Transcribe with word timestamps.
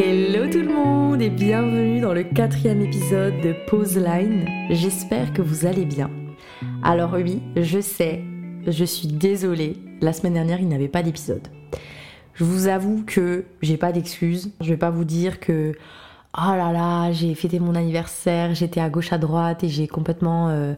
Hello 0.00 0.48
tout 0.48 0.60
le 0.60 0.72
monde 0.72 1.20
et 1.20 1.28
bienvenue 1.28 1.98
dans 1.98 2.14
le 2.14 2.22
quatrième 2.22 2.82
épisode 2.82 3.40
de 3.40 3.52
Pause 3.66 3.98
Line. 3.98 4.46
J'espère 4.70 5.32
que 5.32 5.42
vous 5.42 5.66
allez 5.66 5.84
bien. 5.84 6.08
Alors 6.84 7.14
oui, 7.14 7.42
je 7.56 7.80
sais, 7.80 8.22
je 8.64 8.84
suis 8.84 9.08
désolée, 9.08 9.76
la 10.00 10.12
semaine 10.12 10.34
dernière 10.34 10.60
il 10.60 10.68
n'y 10.68 10.74
avait 10.76 10.86
pas 10.86 11.02
d'épisode. 11.02 11.48
Je 12.34 12.44
vous 12.44 12.68
avoue 12.68 13.02
que 13.04 13.46
j'ai 13.60 13.76
pas 13.76 13.90
d'excuses. 13.90 14.52
Je 14.60 14.68
vais 14.68 14.76
pas 14.76 14.90
vous 14.90 15.02
dire 15.02 15.40
que 15.40 15.72
oh 16.36 16.52
là 16.52 16.70
là, 16.70 17.10
j'ai 17.10 17.34
fêté 17.34 17.58
mon 17.58 17.74
anniversaire, 17.74 18.54
j'étais 18.54 18.80
à 18.80 18.90
gauche 18.90 19.12
à 19.12 19.18
droite 19.18 19.64
et 19.64 19.68
j'ai 19.68 19.88
complètement 19.88 20.48
euh, 20.48 20.74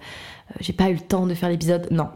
j'ai 0.60 0.72
pas 0.72 0.88
eu 0.88 0.94
le 0.94 1.00
temps 1.00 1.26
de 1.26 1.34
faire 1.34 1.50
l'épisode. 1.50 1.88
Non. 1.90 2.08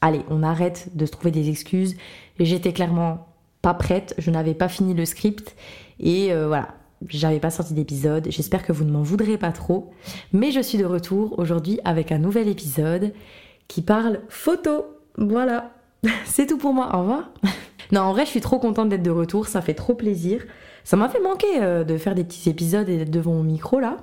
Allez, 0.00 0.22
on 0.30 0.42
arrête 0.42 0.88
de 0.96 1.06
se 1.06 1.12
trouver 1.12 1.30
des 1.30 1.48
excuses. 1.48 1.96
J'étais 2.40 2.72
clairement 2.72 3.28
pas 3.62 3.74
prête, 3.74 4.14
je 4.18 4.32
n'avais 4.32 4.54
pas 4.54 4.68
fini 4.68 4.94
le 4.94 5.04
script 5.04 5.54
et 6.00 6.32
euh, 6.32 6.46
voilà, 6.46 6.74
j'avais 7.08 7.40
pas 7.40 7.50
sorti 7.50 7.74
d'épisode. 7.74 8.26
J'espère 8.30 8.64
que 8.64 8.72
vous 8.72 8.84
ne 8.84 8.90
m'en 8.90 9.02
voudrez 9.02 9.38
pas 9.38 9.52
trop, 9.52 9.90
mais 10.32 10.50
je 10.50 10.60
suis 10.60 10.78
de 10.78 10.84
retour 10.84 11.38
aujourd'hui 11.38 11.80
avec 11.84 12.12
un 12.12 12.18
nouvel 12.18 12.48
épisode 12.48 13.12
qui 13.68 13.82
parle 13.82 14.20
photo. 14.28 14.86
Voilà, 15.16 15.72
c'est 16.24 16.46
tout 16.46 16.58
pour 16.58 16.72
moi. 16.72 16.94
Au 16.94 17.00
revoir. 17.00 17.30
non, 17.92 18.02
en 18.02 18.12
vrai, 18.12 18.24
je 18.24 18.30
suis 18.30 18.40
trop 18.40 18.58
contente 18.58 18.88
d'être 18.88 19.02
de 19.02 19.10
retour, 19.10 19.46
ça 19.46 19.62
fait 19.62 19.74
trop 19.74 19.94
plaisir. 19.94 20.44
Ça 20.84 20.96
m'a 20.96 21.08
fait 21.08 21.20
manquer 21.20 21.62
euh, 21.62 21.84
de 21.84 21.98
faire 21.98 22.14
des 22.14 22.24
petits 22.24 22.48
épisodes 22.48 22.88
et 22.88 22.96
d'être 22.96 23.10
devant 23.10 23.34
mon 23.34 23.42
micro 23.42 23.80
là. 23.80 23.98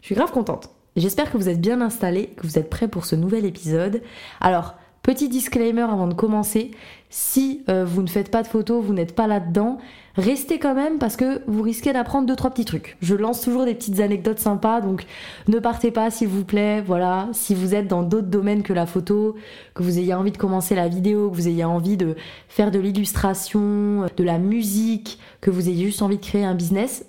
Je 0.00 0.06
suis 0.06 0.14
grave 0.14 0.32
contente. 0.32 0.70
J'espère 0.96 1.30
que 1.30 1.36
vous 1.36 1.48
êtes 1.48 1.60
bien 1.60 1.80
installés, 1.80 2.26
que 2.36 2.46
vous 2.46 2.58
êtes 2.58 2.68
prêts 2.68 2.88
pour 2.88 3.04
ce 3.04 3.14
nouvel 3.14 3.44
épisode. 3.44 4.02
Alors, 4.40 4.74
Petit 5.10 5.28
disclaimer 5.28 5.82
avant 5.82 6.06
de 6.06 6.14
commencer, 6.14 6.70
si 7.08 7.64
euh, 7.68 7.84
vous 7.84 8.00
ne 8.02 8.06
faites 8.06 8.30
pas 8.30 8.44
de 8.44 8.46
photos, 8.46 8.80
vous 8.80 8.92
n'êtes 8.92 9.12
pas 9.12 9.26
là-dedans, 9.26 9.78
restez 10.14 10.60
quand 10.60 10.76
même 10.76 10.98
parce 10.98 11.16
que 11.16 11.42
vous 11.48 11.62
risquez 11.62 11.92
d'apprendre 11.92 12.28
deux 12.28 12.36
trois 12.36 12.50
petits 12.50 12.64
trucs. 12.64 12.96
Je 13.02 13.16
lance 13.16 13.40
toujours 13.40 13.64
des 13.64 13.74
petites 13.74 13.98
anecdotes 13.98 14.38
sympas, 14.38 14.80
donc 14.80 15.06
ne 15.48 15.58
partez 15.58 15.90
pas 15.90 16.12
s'il 16.12 16.28
vous 16.28 16.44
plaît. 16.44 16.80
Voilà, 16.80 17.28
si 17.32 17.56
vous 17.56 17.74
êtes 17.74 17.88
dans 17.88 18.04
d'autres 18.04 18.28
domaines 18.28 18.62
que 18.62 18.72
la 18.72 18.86
photo, 18.86 19.34
que 19.74 19.82
vous 19.82 19.98
ayez 19.98 20.14
envie 20.14 20.30
de 20.30 20.38
commencer 20.38 20.76
la 20.76 20.86
vidéo, 20.86 21.28
que 21.28 21.34
vous 21.34 21.48
ayez 21.48 21.64
envie 21.64 21.96
de 21.96 22.14
faire 22.46 22.70
de 22.70 22.78
l'illustration, 22.78 24.06
de 24.16 24.22
la 24.22 24.38
musique, 24.38 25.18
que 25.40 25.50
vous 25.50 25.68
ayez 25.68 25.86
juste 25.86 26.02
envie 26.02 26.18
de 26.18 26.24
créer 26.24 26.44
un 26.44 26.54
business, 26.54 27.04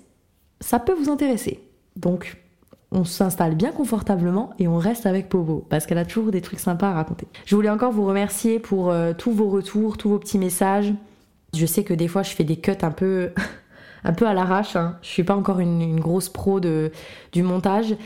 ça 0.58 0.80
peut 0.80 0.94
vous 0.94 1.08
intéresser. 1.08 1.60
Donc 1.94 2.41
on 2.92 3.04
s'installe 3.04 3.54
bien 3.54 3.72
confortablement 3.72 4.50
et 4.58 4.68
on 4.68 4.76
reste 4.76 5.06
avec 5.06 5.28
Povo 5.28 5.64
parce 5.68 5.86
qu'elle 5.86 5.98
a 5.98 6.04
toujours 6.04 6.30
des 6.30 6.42
trucs 6.42 6.60
sympas 6.60 6.90
à 6.90 6.92
raconter. 6.92 7.26
Je 7.46 7.56
voulais 7.56 7.70
encore 7.70 7.92
vous 7.92 8.04
remercier 8.04 8.58
pour 8.58 8.90
euh, 8.90 9.12
tous 9.16 9.32
vos 9.32 9.48
retours, 9.48 9.96
tous 9.96 10.10
vos 10.10 10.18
petits 10.18 10.38
messages. 10.38 10.92
Je 11.54 11.66
sais 11.66 11.84
que 11.84 11.94
des 11.94 12.08
fois 12.08 12.22
je 12.22 12.30
fais 12.30 12.44
des 12.44 12.56
cuts 12.56 12.72
un 12.82 12.90
peu, 12.90 13.30
à 14.04 14.34
l'arrache. 14.34 14.76
Hein. 14.76 14.98
Je 15.02 15.08
suis 15.08 15.24
pas 15.24 15.34
encore 15.34 15.60
une, 15.60 15.98
grosse 15.98 16.28
pro 16.28 16.60
du 16.60 17.42
montage. 17.42 17.96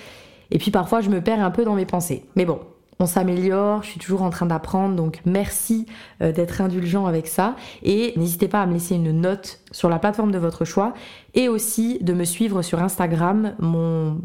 Et 0.51 0.59
puis 0.59 0.71
parfois 0.71 1.01
je 1.01 1.11
me 1.11 1.21
perds 1.21 1.43
un 1.43 1.51
peu 1.51 1.65
dans 1.65 1.75
mes 1.75 1.87
pensées. 1.87 2.25
Mais 2.37 2.45
bon, 2.45 2.61
on 3.01 3.07
s'améliore, 3.07 3.83
je 3.83 3.91
suis 3.91 4.01
toujours 4.01 4.23
en 4.23 4.31
train 4.31 4.47
d'apprendre, 4.47 4.95
donc 4.95 5.21
merci 5.27 5.87
euh, 6.23 6.33
d'être 6.33 6.61
indulgent 6.61 7.07
avec 7.07 7.27
ça. 7.27 7.57
Et 7.83 8.15
n'hésitez 8.17 8.49
pas 8.49 8.63
à 8.63 8.67
me 8.67 8.73
laisser 8.73 8.95
une 8.95 9.21
note 9.21 9.61
sur 9.73 9.89
la 9.89 9.99
plateforme 9.99 10.31
de 10.31 10.39
votre 10.39 10.65
choix 10.65 10.95
et 11.35 11.49
aussi 11.49 11.99
de 12.03 12.13
me 12.13 12.25
suivre 12.25 12.63
sur 12.63 12.81
Instagram. 12.83 13.55
Mon 13.59 14.21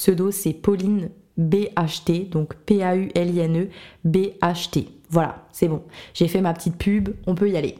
pseudo 0.00 0.30
c'est 0.30 0.54
Pauline 0.54 1.10
BHT, 1.36 2.30
donc 2.30 2.54
P-A-U-L-I-N-E 2.64 3.68
B-H-T. 4.04 4.88
Voilà, 5.10 5.46
c'est 5.52 5.68
bon. 5.68 5.82
J'ai 6.14 6.26
fait 6.26 6.40
ma 6.40 6.54
petite 6.54 6.76
pub, 6.76 7.10
on 7.26 7.34
peut 7.34 7.50
y 7.50 7.56
aller. 7.58 7.76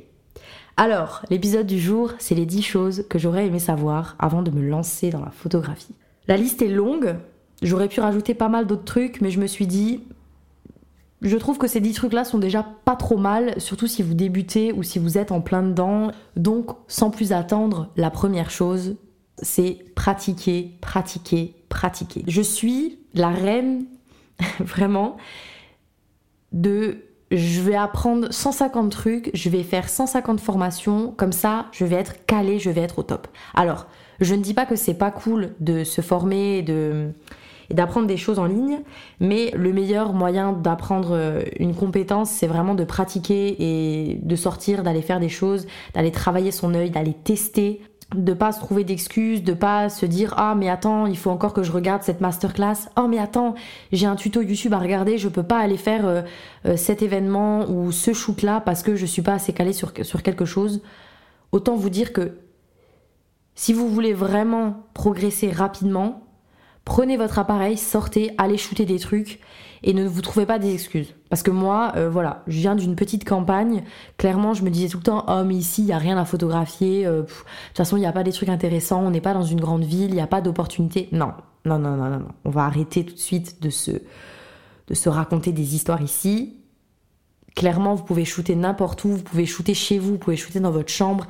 Alors, 0.77 1.23
l'épisode 1.31 1.67
du 1.67 1.81
jour, 1.81 2.13
c'est 2.19 2.35
les 2.35 2.45
10 2.45 2.63
choses 2.63 3.05
que 3.09 3.19
j'aurais 3.19 3.47
aimé 3.47 3.59
savoir 3.59 4.17
avant 4.19 4.43
de 4.43 4.51
me 4.51 4.69
lancer 4.69 5.09
dans 5.09 5.25
la 5.25 5.31
photographie. 5.31 5.95
La 6.29 6.37
liste 6.37 6.61
est 6.61 6.69
longue, 6.69 7.17
j'aurais 7.63 7.89
pu 7.89 8.01
rajouter 8.01 8.35
pas 8.35 8.51
mal 8.51 8.67
d'autres 8.67 8.85
trucs, 8.85 9.23
mais 9.23 9.31
je 9.31 9.41
me 9.41 9.47
suis 9.47 9.67
dit, 9.67 10.03
je 11.23 11.39
trouve 11.39 11.57
que 11.57 11.69
ces 11.69 11.81
10 11.81 11.95
trucs-là 11.95 12.25
sont 12.25 12.39
déjà 12.39 12.67
pas 12.85 12.97
trop 12.97 13.17
mal, 13.17 13.59
surtout 13.59 13.87
si 13.87 14.03
vous 14.03 14.15
débutez 14.15 14.73
ou 14.73 14.83
si 14.83 14.99
vous 14.99 15.17
êtes 15.17 15.33
en 15.33 15.41
plein 15.41 15.63
dedans. 15.63 16.11
Donc, 16.37 16.71
sans 16.87 17.11
plus 17.11 17.33
attendre, 17.33 17.89
la 17.97 18.11
première 18.11 18.51
chose, 18.51 18.97
c'est 19.43 19.79
pratiquer, 19.95 20.73
pratiquer, 20.81 21.55
pratiquer. 21.69 22.25
Je 22.27 22.43
suis 22.43 22.99
la 23.15 23.31
reine, 23.31 23.85
vraiment, 24.61 25.17
de 26.53 26.99
je 27.31 27.61
vais 27.61 27.77
apprendre 27.77 28.33
150 28.33 28.91
trucs, 28.91 29.31
je 29.35 29.49
vais 29.51 29.63
faire 29.63 29.89
150 29.89 30.41
formations, 30.41 31.15
comme 31.17 31.33
ça, 31.33 31.67
je 31.71 31.85
vais 31.85 31.97
être 31.97 32.25
calé, 32.27 32.59
je 32.59 32.71
vais 32.71 32.81
être 32.81 32.99
au 32.99 33.03
top. 33.05 33.29
Alors, 33.55 33.87
je 34.21 34.35
ne 34.35 34.43
dis 34.43 34.53
pas 34.53 34.67
que 34.67 34.75
c'est 34.75 34.95
pas 34.95 35.13
cool 35.13 35.55
de 35.61 35.85
se 35.85 36.01
former 36.01 36.59
et 36.59 36.63
de 36.63 37.13
d'apprendre 37.71 38.09
des 38.09 38.17
choses 38.17 38.41
en 38.41 38.47
ligne, 38.47 38.81
mais 39.21 39.53
le 39.55 39.73
meilleur 39.73 40.13
moyen 40.13 40.53
d'apprendre 40.53 41.11
euh, 41.13 41.43
une 41.61 41.73
compétence, 41.73 42.29
c'est 42.29 42.49
vraiment 42.49 42.75
de 42.75 42.83
pratiquer 42.83 43.55
et 43.61 44.19
de 44.21 44.35
sortir, 44.35 44.83
d'aller 44.83 45.03
faire 45.03 45.21
des 45.21 45.29
choses, 45.29 45.69
d'aller 45.95 46.11
travailler 46.11 46.51
son 46.51 46.75
œil, 46.75 46.91
d'aller 46.91 47.15
tester, 47.15 47.81
de 48.15 48.33
pas 48.33 48.53
se 48.53 48.59
trouver 48.59 48.85
d'excuses, 48.85 49.43
de 49.45 49.53
pas 49.53 49.89
se 49.89 50.05
dire 50.05 50.35
ah 50.37 50.55
mais 50.57 50.69
attends 50.69 51.07
il 51.07 51.17
faut 51.17 51.31
encore 51.31 51.53
que 51.53 51.63
je 51.63 51.71
regarde 51.71 52.03
cette 52.03 52.21
masterclass, 52.21 52.89
oh 52.97 53.07
mais 53.09 53.19
attends 53.19 53.55
j'ai 53.93 54.07
un 54.07 54.17
tuto 54.17 54.43
YouTube 54.43 54.75
à 54.75 54.79
regarder, 54.79 55.17
je 55.19 55.29
peux 55.29 55.43
pas 55.43 55.59
aller 55.59 55.77
faire 55.77 56.07
euh, 56.07 56.23
euh, 56.67 56.77
cet 56.77 57.03
événement 57.03 57.71
ou 57.71 57.93
ce 57.93 58.13
shoot 58.13 58.43
là 58.43 58.61
parce 58.61 58.83
que 58.83 58.97
je 58.97 59.07
suis 59.07 59.23
pas 59.23 59.35
assez 59.35 59.53
calée 59.53 59.73
sur, 59.73 59.93
sur 60.03 60.23
quelque 60.23 60.45
chose. 60.45 60.83
Autant 61.53 61.77
vous 61.77 61.91
dire 61.91 62.13
que 62.13 62.39
si 63.55 63.73
vous 63.73 63.89
voulez 63.89 64.15
vraiment 64.15 64.87
progresser 64.95 65.51
rapidement, 65.51 66.27
prenez 66.85 67.17
votre 67.17 67.39
appareil, 67.39 67.77
sortez, 67.77 68.33
allez 68.39 68.57
shooter 68.57 68.87
des 68.87 68.99
trucs 68.99 69.41
et 69.83 69.95
ne 69.95 70.07
vous 70.07 70.21
trouvez 70.21 70.47
pas 70.47 70.59
des 70.59 70.73
excuses. 70.73 71.15
Parce 71.29 71.43
que 71.43 71.51
moi, 71.51 71.93
euh, 71.97 72.11
voilà, 72.11 72.43
je 72.47 72.59
viens 72.59 72.75
d'une 72.75 72.97
petite 72.97 73.27
campagne. 73.27 73.85
Clairement, 74.19 74.55
je 74.55 74.63
me 74.63 74.71
disais 74.71 74.89
tout 74.89 74.99
le 74.99 75.03
temps, 75.03 75.25
oh 75.29 75.49
ici, 75.51 75.83
il 75.83 75.89
y 75.89 75.93
a 75.93 75.99
rien 75.99 76.19
à 76.19 76.25
photographier. 76.25 77.07
Euh, 77.07 77.23
de 77.23 77.27
toute 77.27 77.77
façon, 77.77 77.97
il 77.97 78.01
n'y 78.01 78.07
a 78.07 78.13
pas 78.13 78.23
des 78.23 78.33
trucs 78.33 78.49
intéressants. 78.49 79.03
On 79.03 79.11
n'est 79.11 79.21
pas 79.21 79.35
dans 79.35 79.43
une 79.43 79.61
grande 79.61 79.85
ville. 79.85 80.11
Il 80.11 80.15
n'y 80.15 80.21
a 80.21 80.27
pas 80.27 80.41
d'opportunité. 80.41 81.09
Non, 81.13 81.33
non, 81.65 81.79
non, 81.79 81.97
non, 81.97 82.11
non, 82.11 82.29
On 82.45 82.51
va 82.51 82.65
arrêter 82.65 83.05
tout 83.05 83.15
de 83.15 83.19
suite 83.19 83.71
se, 83.71 83.91
de 83.91 84.95
se 84.95 85.09
raconter 85.09 85.53
des 85.53 85.75
histoires 85.75 86.03
ici. 86.03 86.57
Clairement, 87.57 87.95
vous 87.95 88.05
pouvez 88.05 88.25
shooter 88.25 88.57
n'importe 88.57 89.05
où. 89.05 89.11
Vous 89.11 89.23
pouvez 89.23 89.47
shooter 89.47 89.75
chez 89.75 89.99
vous. 89.99 90.13
Vous 90.13 90.19
pouvez 90.19 90.37
shooter 90.37 90.61
dans 90.61 90.71
votre 90.71 90.91
chambre. 90.91 91.27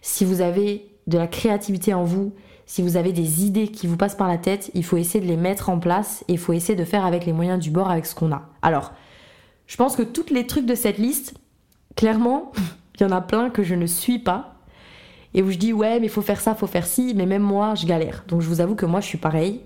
Si 0.00 0.24
vous 0.24 0.40
avez 0.40 0.86
de 1.06 1.18
la 1.18 1.26
créativité 1.26 1.92
en 1.92 2.04
vous, 2.04 2.32
si 2.70 2.82
vous 2.82 2.96
avez 2.96 3.10
des 3.10 3.44
idées 3.44 3.66
qui 3.66 3.88
vous 3.88 3.96
passent 3.96 4.14
par 4.14 4.28
la 4.28 4.38
tête, 4.38 4.70
il 4.74 4.84
faut 4.84 4.96
essayer 4.96 5.18
de 5.18 5.28
les 5.28 5.36
mettre 5.36 5.70
en 5.70 5.80
place 5.80 6.24
et 6.28 6.34
il 6.34 6.38
faut 6.38 6.52
essayer 6.52 6.76
de 6.76 6.84
faire 6.84 7.04
avec 7.04 7.26
les 7.26 7.32
moyens 7.32 7.58
du 7.58 7.68
bord, 7.68 7.90
avec 7.90 8.06
ce 8.06 8.14
qu'on 8.14 8.30
a. 8.30 8.48
Alors, 8.62 8.92
je 9.66 9.76
pense 9.76 9.96
que 9.96 10.02
tous 10.02 10.32
les 10.32 10.46
trucs 10.46 10.66
de 10.66 10.76
cette 10.76 10.96
liste, 10.96 11.34
clairement, 11.96 12.52
il 12.94 13.00
y 13.00 13.04
en 13.04 13.10
a 13.10 13.20
plein 13.22 13.50
que 13.50 13.64
je 13.64 13.74
ne 13.74 13.86
suis 13.86 14.20
pas. 14.20 14.54
Et 15.34 15.42
où 15.42 15.50
je 15.50 15.58
dis, 15.58 15.72
ouais, 15.72 15.98
mais 15.98 16.06
il 16.06 16.10
faut 16.10 16.22
faire 16.22 16.40
ça, 16.40 16.54
faut 16.54 16.68
faire 16.68 16.86
ci, 16.86 17.12
mais 17.16 17.26
même 17.26 17.42
moi, 17.42 17.74
je 17.74 17.86
galère. 17.86 18.22
Donc 18.28 18.40
je 18.40 18.46
vous 18.46 18.60
avoue 18.60 18.76
que 18.76 18.86
moi, 18.86 19.00
je 19.00 19.06
suis 19.06 19.18
pareil. 19.18 19.62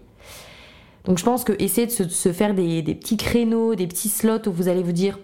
Donc 1.05 1.19
je 1.19 1.25
pense 1.25 1.45
que 1.45 1.53
essayer 1.59 1.87
de 1.87 1.93
se, 2.09 2.33
faire 2.33 2.55
des, 2.55 2.81
des 2.81 2.95
petits 2.95 3.19
créneaux, 3.19 3.75
des 3.75 3.87
petits 3.87 4.09
slots 4.09 4.49
où 4.49 4.51
vous 4.51 4.69
allez 4.69 4.83
vous 4.83 4.93
dire, 4.93 5.19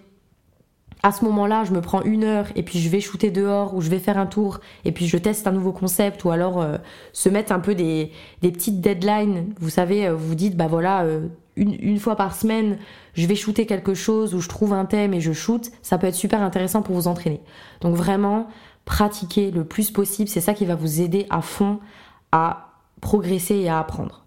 à 1.03 1.11
ce 1.11 1.25
moment-là, 1.25 1.63
je 1.63 1.71
me 1.71 1.81
prends 1.81 2.01
une 2.03 2.23
heure 2.23 2.47
et 2.55 2.63
puis 2.63 2.79
je 2.79 2.89
vais 2.89 2.99
shooter 2.99 3.31
dehors 3.31 3.73
ou 3.73 3.81
je 3.81 3.89
vais 3.89 3.99
faire 3.99 4.17
un 4.17 4.27
tour 4.27 4.59
et 4.85 4.91
puis 4.91 5.07
je 5.07 5.17
teste 5.17 5.47
un 5.47 5.51
nouveau 5.51 5.71
concept 5.71 6.23
ou 6.23 6.31
alors 6.31 6.61
euh, 6.61 6.77
se 7.11 7.29
mettre 7.29 7.51
un 7.51 7.59
peu 7.59 7.73
des, 7.73 8.11
petites 8.41 8.81
deadlines. 8.81 9.53
Vous 9.59 9.69
savez, 9.69 10.07
euh, 10.07 10.15
vous 10.15 10.35
dites, 10.35 10.55
bah 10.55 10.67
voilà, 10.67 11.03
euh, 11.03 11.27
une, 11.55 11.75
une, 11.79 11.99
fois 11.99 12.15
par 12.15 12.35
semaine, 12.35 12.77
je 13.13 13.25
vais 13.25 13.35
shooter 13.35 13.65
quelque 13.65 13.93
chose 13.95 14.35
ou 14.35 14.41
je 14.41 14.49
trouve 14.49 14.73
un 14.73 14.85
thème 14.85 15.13
et 15.13 15.21
je 15.21 15.33
shoot. 15.33 15.71
Ça 15.81 15.97
peut 15.97 16.07
être 16.07 16.15
super 16.15 16.41
intéressant 16.41 16.83
pour 16.83 16.95
vous 16.95 17.07
entraîner. 17.07 17.41
Donc 17.81 17.95
vraiment, 17.95 18.47
pratiquer 18.85 19.49
le 19.49 19.63
plus 19.63 19.89
possible, 19.89 20.29
c'est 20.29 20.41
ça 20.41 20.53
qui 20.53 20.65
va 20.65 20.75
vous 20.75 21.01
aider 21.01 21.25
à 21.29 21.41
fond 21.41 21.79
à 22.31 22.75
progresser 23.01 23.55
et 23.55 23.69
à 23.69 23.79
apprendre. 23.79 24.25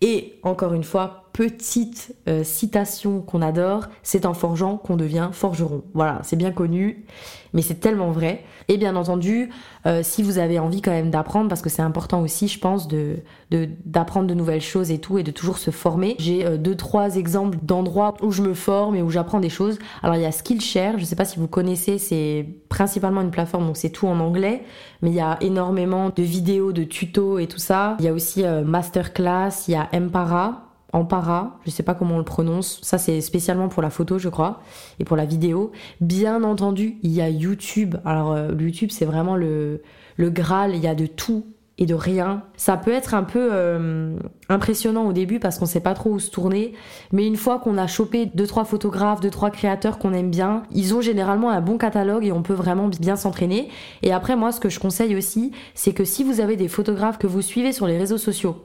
Et 0.00 0.38
encore 0.42 0.74
une 0.74 0.84
fois, 0.84 1.25
petite 1.36 2.16
euh, 2.28 2.44
citation 2.44 3.20
qu'on 3.20 3.42
adore, 3.42 3.88
c'est 4.02 4.24
en 4.24 4.32
forgeant 4.32 4.78
qu'on 4.78 4.96
devient 4.96 5.28
forgeron. 5.32 5.82
Voilà, 5.92 6.20
c'est 6.22 6.34
bien 6.34 6.50
connu, 6.50 7.04
mais 7.52 7.60
c'est 7.60 7.74
tellement 7.74 8.10
vrai. 8.10 8.42
Et 8.68 8.78
bien 8.78 8.96
entendu, 8.96 9.50
euh, 9.84 10.00
si 10.02 10.22
vous 10.22 10.38
avez 10.38 10.58
envie 10.58 10.80
quand 10.80 10.92
même 10.92 11.10
d'apprendre, 11.10 11.50
parce 11.50 11.60
que 11.60 11.68
c'est 11.68 11.82
important 11.82 12.22
aussi, 12.22 12.48
je 12.48 12.58
pense, 12.58 12.88
de 12.88 13.18
d'apprendre 13.50 14.26
de, 14.26 14.34
nouvelles 14.34 14.62
choses 14.62 14.90
et 14.90 14.98
tout, 14.98 15.18
et 15.18 15.22
de 15.22 15.30
toujours 15.30 15.58
se 15.58 15.70
former. 15.70 16.16
J'ai 16.18 16.46
euh, 16.46 16.56
deux 16.56 16.74
trois 16.74 17.16
exemples 17.16 17.58
d'endroits 17.62 18.14
où 18.22 18.32
je 18.32 18.40
me 18.40 18.54
forme 18.54 18.96
et 18.96 19.02
où 19.02 19.10
j'apprends 19.10 19.38
des 19.38 19.50
choses. 19.50 19.78
Alors 20.02 20.16
il 20.16 20.22
y 20.22 20.26
a 20.26 20.32
Skillshare, 20.32 20.98
je 20.98 21.04
sais 21.04 21.16
pas 21.16 21.26
si 21.26 21.38
vous 21.38 21.48
connaissez, 21.48 21.98
c'est 21.98 22.46
principalement 22.70 23.20
une 23.20 23.30
plateforme 23.30 23.66
donc 23.66 23.76
c'est 23.76 23.90
tout 23.90 24.06
en 24.06 24.20
anglais, 24.20 24.62
mais 25.02 25.10
il 25.10 25.16
y 25.16 25.20
a 25.20 25.36
énormément 25.42 26.08
de 26.08 26.22
vidéos, 26.22 26.72
de 26.72 26.84
tutos 26.84 27.38
et 27.38 27.46
tout 27.46 27.58
ça. 27.58 27.96
Il 27.98 28.06
y 28.06 28.08
a 28.08 28.14
aussi 28.14 28.42
Masterclass, 28.42 29.68
il 29.68 29.72
y 29.72 29.76
a 29.76 29.88
Empara 29.92 30.65
para, 30.92 31.58
je 31.66 31.70
sais 31.70 31.82
pas 31.82 31.94
comment 31.94 32.14
on 32.14 32.18
le 32.18 32.24
prononce, 32.24 32.80
ça 32.82 32.96
c'est 32.96 33.20
spécialement 33.20 33.68
pour 33.68 33.82
la 33.82 33.90
photo 33.90 34.18
je 34.18 34.28
crois, 34.28 34.60
et 34.98 35.04
pour 35.04 35.16
la 35.16 35.26
vidéo. 35.26 35.72
Bien 36.00 36.42
entendu, 36.42 36.96
il 37.02 37.12
y 37.12 37.20
a 37.20 37.28
YouTube, 37.28 37.96
alors 38.04 38.32
euh, 38.32 38.52
YouTube 38.58 38.90
c'est 38.92 39.04
vraiment 39.04 39.36
le, 39.36 39.82
le 40.16 40.30
Graal, 40.30 40.74
il 40.74 40.82
y 40.82 40.88
a 40.88 40.94
de 40.94 41.06
tout 41.06 41.44
et 41.78 41.84
de 41.84 41.94
rien. 41.94 42.42
Ça 42.56 42.78
peut 42.78 42.92
être 42.92 43.12
un 43.12 43.22
peu 43.22 43.50
euh, 43.52 44.16
impressionnant 44.48 45.06
au 45.06 45.12
début 45.12 45.38
parce 45.38 45.58
qu'on 45.58 45.66
sait 45.66 45.80
pas 45.80 45.92
trop 45.92 46.10
où 46.10 46.18
se 46.18 46.30
tourner, 46.30 46.72
mais 47.12 47.26
une 47.26 47.36
fois 47.36 47.58
qu'on 47.58 47.76
a 47.76 47.86
chopé 47.86 48.24
deux 48.24 48.46
trois 48.46 48.64
photographes, 48.64 49.20
deux 49.20 49.30
trois 49.30 49.50
créateurs 49.50 49.98
qu'on 49.98 50.14
aime 50.14 50.30
bien, 50.30 50.62
ils 50.72 50.94
ont 50.94 51.02
généralement 51.02 51.50
un 51.50 51.60
bon 51.60 51.76
catalogue 51.76 52.24
et 52.24 52.32
on 52.32 52.42
peut 52.42 52.54
vraiment 52.54 52.88
bien 52.88 53.16
s'entraîner. 53.16 53.68
Et 54.02 54.12
après 54.12 54.36
moi 54.36 54.52
ce 54.52 54.60
que 54.60 54.70
je 54.70 54.80
conseille 54.80 55.14
aussi, 55.16 55.52
c'est 55.74 55.92
que 55.92 56.04
si 56.04 56.24
vous 56.24 56.40
avez 56.40 56.56
des 56.56 56.68
photographes 56.68 57.18
que 57.18 57.26
vous 57.26 57.42
suivez 57.42 57.72
sur 57.72 57.86
les 57.86 57.98
réseaux 57.98 58.18
sociaux 58.18 58.56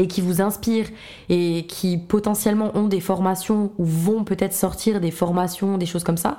et 0.00 0.06
qui 0.06 0.20
vous 0.20 0.40
inspirent 0.40 0.88
et 1.28 1.66
qui 1.68 1.98
potentiellement 1.98 2.70
ont 2.74 2.88
des 2.88 3.00
formations 3.00 3.72
ou 3.78 3.84
vont 3.84 4.24
peut-être 4.24 4.54
sortir 4.54 5.00
des 5.00 5.10
formations, 5.10 5.76
des 5.76 5.86
choses 5.86 6.04
comme 6.04 6.16
ça, 6.16 6.38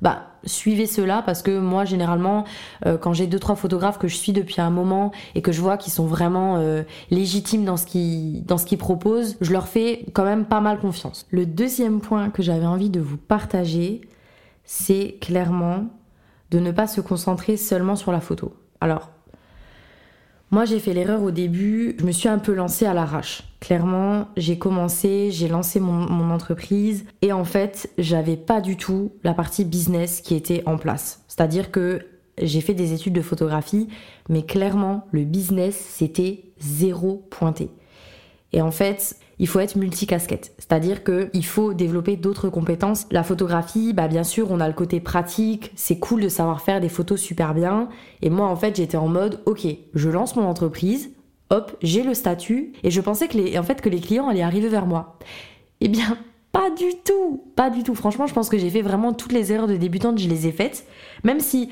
bah 0.00 0.30
suivez 0.44 0.86
cela 0.86 1.22
parce 1.22 1.42
que 1.42 1.58
moi 1.60 1.84
généralement 1.84 2.44
euh, 2.86 2.98
quand 2.98 3.12
j'ai 3.12 3.28
deux 3.28 3.38
trois 3.38 3.54
photographes 3.54 3.98
que 3.98 4.08
je 4.08 4.16
suis 4.16 4.32
depuis 4.32 4.60
un 4.60 4.70
moment 4.70 5.12
et 5.36 5.42
que 5.42 5.52
je 5.52 5.60
vois 5.60 5.76
qu'ils 5.76 5.92
sont 5.92 6.06
vraiment 6.06 6.56
euh, 6.56 6.82
légitimes 7.10 7.64
dans 7.64 7.76
ce 7.76 7.86
qu'ils 7.86 8.44
dans 8.44 8.58
ce 8.58 8.66
qu'ils 8.66 8.78
proposent, 8.78 9.36
je 9.40 9.52
leur 9.52 9.68
fais 9.68 10.06
quand 10.14 10.24
même 10.24 10.46
pas 10.46 10.60
mal 10.60 10.80
confiance. 10.80 11.26
Le 11.30 11.46
deuxième 11.46 12.00
point 12.00 12.30
que 12.30 12.42
j'avais 12.42 12.66
envie 12.66 12.90
de 12.90 12.98
vous 12.98 13.18
partager, 13.18 14.00
c'est 14.64 15.18
clairement 15.20 15.84
de 16.50 16.58
ne 16.58 16.72
pas 16.72 16.86
se 16.86 17.00
concentrer 17.00 17.56
seulement 17.56 17.94
sur 17.94 18.10
la 18.10 18.20
photo. 18.20 18.54
Alors 18.80 19.10
moi, 20.52 20.66
j'ai 20.66 20.80
fait 20.80 20.92
l'erreur 20.92 21.22
au 21.22 21.30
début, 21.30 21.96
je 21.98 22.04
me 22.04 22.12
suis 22.12 22.28
un 22.28 22.38
peu 22.38 22.52
lancée 22.52 22.84
à 22.84 22.92
l'arrache. 22.92 23.42
Clairement, 23.58 24.28
j'ai 24.36 24.58
commencé, 24.58 25.30
j'ai 25.30 25.48
lancé 25.48 25.80
mon, 25.80 26.30
entreprise 26.30 27.06
et 27.22 27.32
en 27.32 27.44
fait, 27.44 27.90
j'avais 27.96 28.36
pas 28.36 28.60
du 28.60 28.76
tout 28.76 29.12
la 29.24 29.32
partie 29.32 29.64
business 29.64 30.20
qui 30.20 30.34
était 30.34 30.62
en 30.66 30.76
place. 30.76 31.24
C'est-à-dire 31.26 31.70
que 31.70 32.06
j'ai 32.36 32.60
fait 32.60 32.74
des 32.74 32.92
études 32.92 33.14
de 33.14 33.22
photographie, 33.22 33.88
mais 34.28 34.42
clairement, 34.42 35.06
le 35.10 35.24
business, 35.24 35.74
c'était 35.74 36.44
zéro 36.60 37.26
pointé. 37.30 37.70
Et 38.52 38.60
en 38.60 38.70
fait, 38.70 39.16
il 39.42 39.48
faut 39.48 39.58
être 39.58 39.74
multicasquette. 39.74 40.54
C'est-à-dire 40.56 41.02
qu'il 41.02 41.44
faut 41.44 41.74
développer 41.74 42.14
d'autres 42.14 42.48
compétences. 42.48 43.06
La 43.10 43.24
photographie, 43.24 43.92
bah 43.92 44.06
bien 44.06 44.22
sûr, 44.22 44.52
on 44.52 44.60
a 44.60 44.68
le 44.68 44.72
côté 44.72 45.00
pratique, 45.00 45.72
c'est 45.74 45.98
cool 45.98 46.22
de 46.22 46.28
savoir 46.28 46.62
faire 46.62 46.80
des 46.80 46.88
photos 46.88 47.20
super 47.20 47.52
bien. 47.52 47.88
Et 48.22 48.30
moi, 48.30 48.46
en 48.46 48.54
fait, 48.54 48.76
j'étais 48.76 48.96
en 48.96 49.08
mode, 49.08 49.40
ok, 49.44 49.66
je 49.94 50.08
lance 50.08 50.36
mon 50.36 50.44
entreprise, 50.44 51.10
hop, 51.50 51.76
j'ai 51.82 52.04
le 52.04 52.14
statut, 52.14 52.72
et 52.84 52.92
je 52.92 53.00
pensais 53.00 53.26
que 53.26 53.36
les, 53.88 54.00
clients 54.00 54.28
allaient 54.28 54.42
arriver 54.42 54.68
vers 54.68 54.86
moi. 54.86 55.18
Eh 55.80 55.88
bien, 55.88 56.16
pas 56.52 56.70
du 56.70 56.90
tout, 57.04 57.42
pas 57.56 57.68
du 57.68 57.82
tout. 57.82 57.96
Franchement, 57.96 58.28
je 58.28 58.34
pense 58.34 58.48
que 58.48 58.58
j'ai 58.58 58.70
fait 58.70 58.82
vraiment 58.82 59.12
toutes 59.12 59.32
les 59.32 59.50
erreurs 59.50 59.66
de 59.66 59.76
débutante, 59.76 60.20
je 60.20 60.28
les 60.28 60.46
ai 60.46 60.52
faites. 60.52 60.86
Même 61.24 61.40
si 61.40 61.68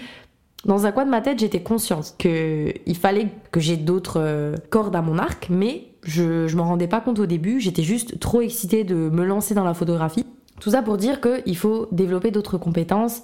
dans 0.64 0.86
un 0.86 0.90
coin 0.90 1.04
de 1.04 1.10
ma 1.10 1.20
tête, 1.20 1.38
j'étais 1.38 1.62
consciente 1.62 2.16
qu'il 2.18 2.96
fallait 2.96 3.28
que 3.52 3.60
j'ai 3.60 3.76
d'autres 3.76 4.18
euh, 4.18 4.56
cordes 4.70 4.96
à 4.96 5.02
mon 5.02 5.18
arc, 5.18 5.46
mais 5.50 5.89
je, 6.02 6.46
je 6.46 6.56
m'en 6.56 6.64
rendais 6.64 6.88
pas 6.88 7.00
compte 7.00 7.18
au 7.18 7.26
début, 7.26 7.60
j'étais 7.60 7.82
juste 7.82 8.18
trop 8.18 8.40
excitée 8.40 8.84
de 8.84 8.94
me 8.94 9.24
lancer 9.24 9.54
dans 9.54 9.64
la 9.64 9.74
photographie. 9.74 10.26
Tout 10.60 10.70
ça 10.70 10.82
pour 10.82 10.98
dire 10.98 11.20
qu'il 11.20 11.56
faut 11.56 11.88
développer 11.90 12.30
d'autres 12.30 12.58
compétences. 12.58 13.22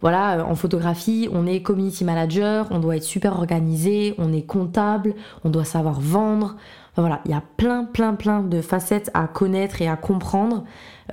Voilà, 0.00 0.38
euh, 0.38 0.42
en 0.42 0.54
photographie, 0.54 1.28
on 1.32 1.46
est 1.46 1.60
community 1.60 2.04
manager, 2.04 2.68
on 2.70 2.78
doit 2.78 2.96
être 2.96 3.04
super 3.04 3.36
organisé, 3.36 4.14
on 4.18 4.32
est 4.32 4.42
comptable, 4.46 5.14
on 5.44 5.50
doit 5.50 5.64
savoir 5.64 6.00
vendre. 6.00 6.56
Voilà, 6.96 7.20
il 7.24 7.30
y 7.30 7.34
a 7.34 7.42
plein, 7.56 7.84
plein, 7.84 8.14
plein 8.14 8.42
de 8.42 8.60
facettes 8.60 9.10
à 9.14 9.26
connaître 9.26 9.82
et 9.82 9.88
à 9.88 9.96
comprendre. 9.96 10.64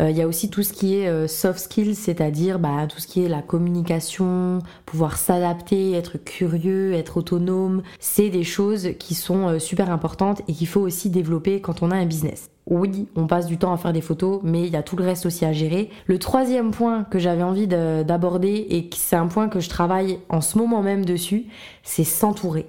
Euh, 0.02 0.10
il 0.10 0.18
y 0.18 0.22
a 0.22 0.28
aussi 0.28 0.50
tout 0.50 0.64
ce 0.64 0.74
qui 0.74 0.96
est 0.96 1.08
euh, 1.08 1.28
soft 1.28 1.60
skills, 1.60 1.96
c'est-à-dire 1.96 2.60
bah, 2.60 2.88
tout 2.88 3.00
ce 3.00 3.08
qui 3.08 3.24
est 3.24 3.30
la 3.30 3.42
communication, 3.42 4.60
pouvoir 4.86 5.18
s'adapter, 5.18 5.94
être 5.94 6.18
curieux, 6.18 6.94
être 6.94 7.18
autonome. 7.18 7.82
C'est 8.00 8.30
des 8.30 8.44
choses 8.44 8.90
qui 9.00 9.16
sont 9.16 9.48
euh, 9.48 9.60
super 9.60 9.90
importantes 9.90 10.42
et 10.48 10.54
qu'il 10.54 10.68
faut 10.68 10.82
aussi 10.82 11.10
développer 11.10 11.62
quand 11.62 11.82
on 11.82 11.92
a 11.92 11.96
un 11.96 12.06
business. 12.06 12.50
Oui, 12.68 13.08
on 13.16 13.28
passe 13.28 13.46
du 13.46 13.58
temps 13.58 13.74
à 13.74 13.78
faire 13.78 13.94
des 13.94 14.02
photos, 14.02 14.40
mais 14.44 14.64
il 14.66 14.74
y 14.74 14.76
a 14.76 14.82
tout 14.82 14.96
le 14.96 15.04
reste 15.04 15.28
aussi 15.28 15.46
à 15.46 15.54
gérer. 15.54 15.92
Le 16.08 16.18
troisième 16.18 16.72
point 16.72 17.04
que 17.04 17.20
j'avais 17.20 17.44
envie 17.44 17.68
d'aborder, 17.68 18.66
et 18.72 18.90
c'est 18.96 19.16
un 19.16 19.28
point 19.28 19.50
que 19.50 19.60
je 19.60 19.70
travaille 19.70 20.20
en 20.30 20.42
ce 20.42 20.58
moment 20.58 20.82
même 20.82 21.06
dessus, 21.06 21.46
c'est 21.84 22.04
s'entourer. 22.04 22.68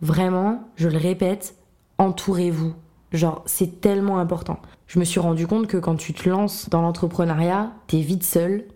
Vraiment, 0.00 0.64
je 0.74 0.88
le 0.88 0.98
répète, 0.98 1.54
entourez-vous. 1.98 2.74
Genre, 3.12 3.42
c'est 3.46 3.80
tellement 3.80 4.18
important 4.18 4.58
je 4.92 4.98
me 4.98 5.06
suis 5.06 5.20
rendu 5.20 5.46
compte 5.46 5.68
que 5.68 5.78
quand 5.78 5.96
tu 5.96 6.12
te 6.12 6.28
lances 6.28 6.68
dans 6.68 6.82
l'entrepreneuriat, 6.82 7.72
t'es 7.86 8.00
vite 8.00 8.24
seul 8.24 8.66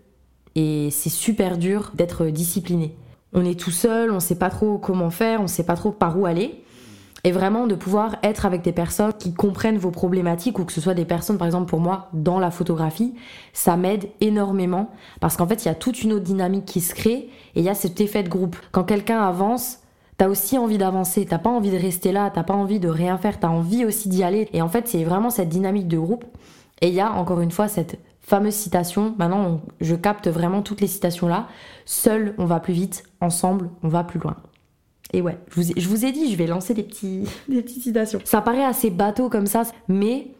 et 0.55 0.89
c'est 0.89 1.11
super 1.11 1.59
dur 1.59 1.91
d'être 1.93 2.25
discipliné. 2.25 2.97
On 3.33 3.45
est 3.45 3.59
tout 3.59 3.69
seul, 3.69 4.09
on 4.09 4.19
sait 4.19 4.39
pas 4.39 4.49
trop 4.49 4.79
comment 4.79 5.11
faire, 5.11 5.41
on 5.41 5.47
sait 5.47 5.63
pas 5.63 5.75
trop 5.75 5.91
par 5.91 6.17
où 6.17 6.25
aller. 6.25 6.63
Et 7.23 7.31
vraiment 7.31 7.67
de 7.67 7.75
pouvoir 7.75 8.15
être 8.23 8.47
avec 8.47 8.63
des 8.63 8.71
personnes 8.71 9.13
qui 9.13 9.31
comprennent 9.35 9.77
vos 9.77 9.91
problématiques 9.91 10.57
ou 10.57 10.65
que 10.65 10.73
ce 10.73 10.81
soit 10.81 10.95
des 10.95 11.05
personnes, 11.05 11.37
par 11.37 11.45
exemple 11.45 11.69
pour 11.69 11.81
moi, 11.81 12.09
dans 12.13 12.39
la 12.39 12.49
photographie, 12.49 13.13
ça 13.53 13.77
m'aide 13.77 14.09
énormément 14.19 14.89
parce 15.19 15.37
qu'en 15.37 15.45
fait, 15.45 15.65
il 15.65 15.67
y 15.67 15.71
a 15.71 15.75
toute 15.75 16.01
une 16.01 16.13
autre 16.13 16.25
dynamique 16.25 16.65
qui 16.65 16.81
se 16.81 16.95
crée 16.95 17.29
et 17.53 17.59
il 17.59 17.63
y 17.63 17.69
a 17.69 17.75
cet 17.75 18.01
effet 18.01 18.23
de 18.23 18.29
groupe. 18.29 18.55
Quand 18.71 18.85
quelqu'un 18.85 19.21
avance, 19.21 19.81
T'as 20.17 20.27
aussi 20.27 20.57
envie 20.57 20.79
d'avancer, 20.79 21.25
t'as 21.25 21.37
pas 21.37 21.49
envie 21.49 21.69
de 21.69 21.77
rester 21.77 22.11
là, 22.11 22.31
t'as 22.33 22.43
pas 22.43 22.55
envie 22.55 22.79
de 22.79 22.89
rien 22.89 23.17
faire, 23.19 23.39
t'as 23.39 23.49
envie 23.49 23.85
aussi 23.85 24.09
d'y 24.09 24.23
aller. 24.23 24.49
Et 24.51 24.63
en 24.63 24.67
fait, 24.67 24.87
c'est 24.87 25.03
vraiment 25.03 25.29
cette 25.29 25.49
dynamique 25.49 25.87
de 25.87 25.99
groupe. 25.99 26.25
Et 26.81 26.87
il 26.87 26.93
y 26.93 27.01
a 27.01 27.11
encore 27.11 27.41
une 27.41 27.51
fois 27.51 27.67
cette 27.67 27.99
fameuse 28.21 28.55
citation. 28.55 29.15
Maintenant, 29.19 29.61
je 29.79 29.95
capte 29.95 30.27
vraiment 30.27 30.63
toutes 30.63 30.81
les 30.81 30.87
citations 30.87 31.27
là. 31.27 31.47
Seul, 31.85 32.33
on 32.39 32.45
va 32.45 32.59
plus 32.59 32.73
vite. 32.73 33.03
Ensemble, 33.21 33.69
on 33.83 33.89
va 33.89 34.03
plus 34.03 34.19
loin. 34.19 34.37
Et 35.13 35.21
ouais, 35.21 35.37
je 35.49 35.55
vous 35.55 35.71
ai, 35.71 36.09
je 36.09 36.11
dit, 36.11 36.31
je 36.31 36.37
vais 36.37 36.47
lancer 36.47 36.73
des, 36.73 36.83
petits, 36.83 37.23
des 37.47 37.61
petites 37.61 37.83
citations. 37.83 38.19
Ça 38.25 38.41
paraît 38.41 38.65
assez 38.65 38.89
bateau 38.89 39.29
comme 39.29 39.47
ça, 39.47 39.63
mais 39.87 40.31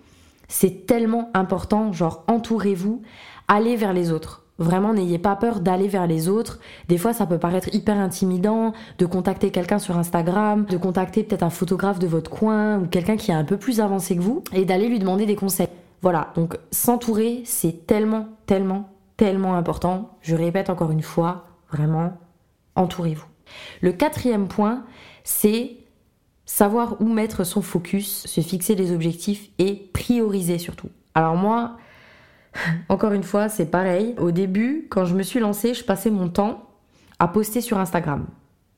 c'est 0.48 0.88
tellement 0.88 1.30
important. 1.34 1.94
Genre, 1.94 2.24
entourez-vous, 2.28 3.02
allez 3.48 3.76
vers 3.76 3.94
les 3.94 4.12
autres. 4.12 4.47
Vraiment, 4.60 4.94
n'ayez 4.94 5.20
pas 5.20 5.36
peur 5.36 5.60
d'aller 5.60 5.88
vers 5.88 6.08
les 6.08 6.30
autres. 6.30 6.60
Des 6.88 6.98
fois, 6.98 7.14
ça 7.14 7.28
peut 7.28 7.38
paraître 7.38 7.74
hyper 7.74 7.98
intimidant 7.98 8.74
de 8.98 9.06
contacter 9.06 9.52
quelqu'un 9.52 9.78
sur 9.78 9.98
Instagram, 9.98 10.66
de 10.66 10.78
contacter 10.78 11.24
peut-être 11.24 11.44
un 11.44 11.52
photographe 11.52 12.00
de 12.00 12.08
votre 12.08 12.32
coin 12.32 12.80
ou 12.80 12.88
quelqu'un 12.88 13.18
qui 13.18 13.32
est 13.32 13.36
un 13.36 13.44
peu 13.44 13.58
plus 13.58 13.80
avancé 13.80 14.16
que 14.16 14.22
vous 14.22 14.44
et 14.54 14.66
d'aller 14.66 14.90
lui 14.90 15.00
demander 15.00 15.26
des 15.26 15.36
conseils. 15.36 15.68
Voilà, 16.02 16.32
donc 16.36 16.58
s'entourer, 16.72 17.42
c'est 17.46 17.86
tellement, 17.86 18.30
tellement, 18.46 18.90
tellement 19.16 19.56
important. 19.56 20.18
Je 20.22 20.36
répète 20.36 20.70
encore 20.70 20.92
une 20.92 21.02
fois, 21.02 21.48
vraiment, 21.72 22.14
entourez-vous. 22.76 23.26
Le 23.82 23.92
quatrième 23.92 24.48
point, 24.48 24.84
c'est 25.24 25.78
savoir 26.46 27.00
où 27.02 27.08
mettre 27.08 27.44
son 27.44 27.62
focus, 27.62 28.26
se 28.26 28.42
fixer 28.42 28.76
des 28.76 28.92
objectifs 28.92 29.50
et 29.60 29.90
prioriser 29.94 30.58
surtout. 30.58 30.90
Alors 31.14 31.36
moi, 31.36 31.78
encore 32.90 33.14
une 33.14 33.24
fois, 33.24 33.50
c'est 33.50 33.66
pareil. 33.66 34.16
Au 34.18 34.32
début, 34.32 34.88
quand 34.90 35.06
je 35.06 35.16
me 35.16 35.24
suis 35.24 35.40
lancée, 35.40 35.74
je 35.74 35.84
passais 35.84 36.10
mon 36.10 36.30
temps 36.30 36.70
à 37.20 37.28
poster 37.28 37.62
sur 37.62 37.78
Instagram. 37.78 38.26